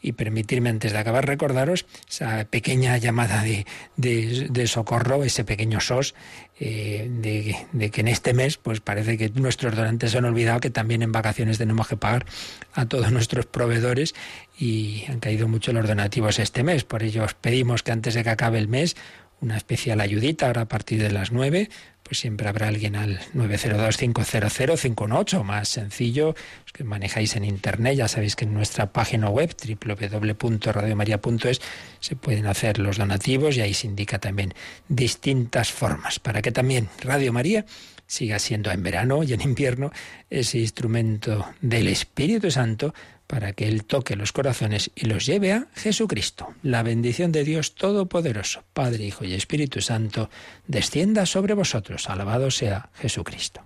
[0.06, 3.66] y permitirme antes de acabar recordaros esa pequeña llamada de,
[3.98, 6.14] de, socorro, ese pequeño sos,
[6.60, 10.70] eh, de, que en este mes pues parece que nuestros donantes se han olvidado que
[10.70, 12.28] también en vacaciones tenemos que pagar
[12.74, 14.14] a todos nuestros proveedores
[14.60, 16.84] y han caído mucho los donativos este mes.
[16.84, 18.96] Por ello os pedimos que antes de que acabe el mes
[19.42, 21.70] una especial ayudita ahora a partir de las nueve
[22.06, 26.36] pues siempre habrá alguien al 902-500-518, más sencillo,
[26.72, 31.62] que manejáis en internet, ya sabéis que en nuestra página web www.radiomaria.es
[32.00, 34.54] se pueden hacer los donativos y ahí se indica también
[34.88, 37.66] distintas formas para que también Radio María
[38.06, 39.92] siga siendo en verano y en invierno
[40.30, 42.94] ese instrumento del Espíritu Santo
[43.28, 46.54] para que Él toque los corazones y los lleve a Jesucristo.
[46.64, 50.30] La bendición de Dios Todopoderoso, Padre, Hijo y Espíritu Santo,
[50.68, 52.10] descienda sobre vosotros.
[52.10, 53.62] Alabado sea Jesucristo.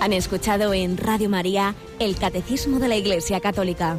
[0.00, 3.98] Han escuchado en Radio María el Catecismo de la Iglesia Católica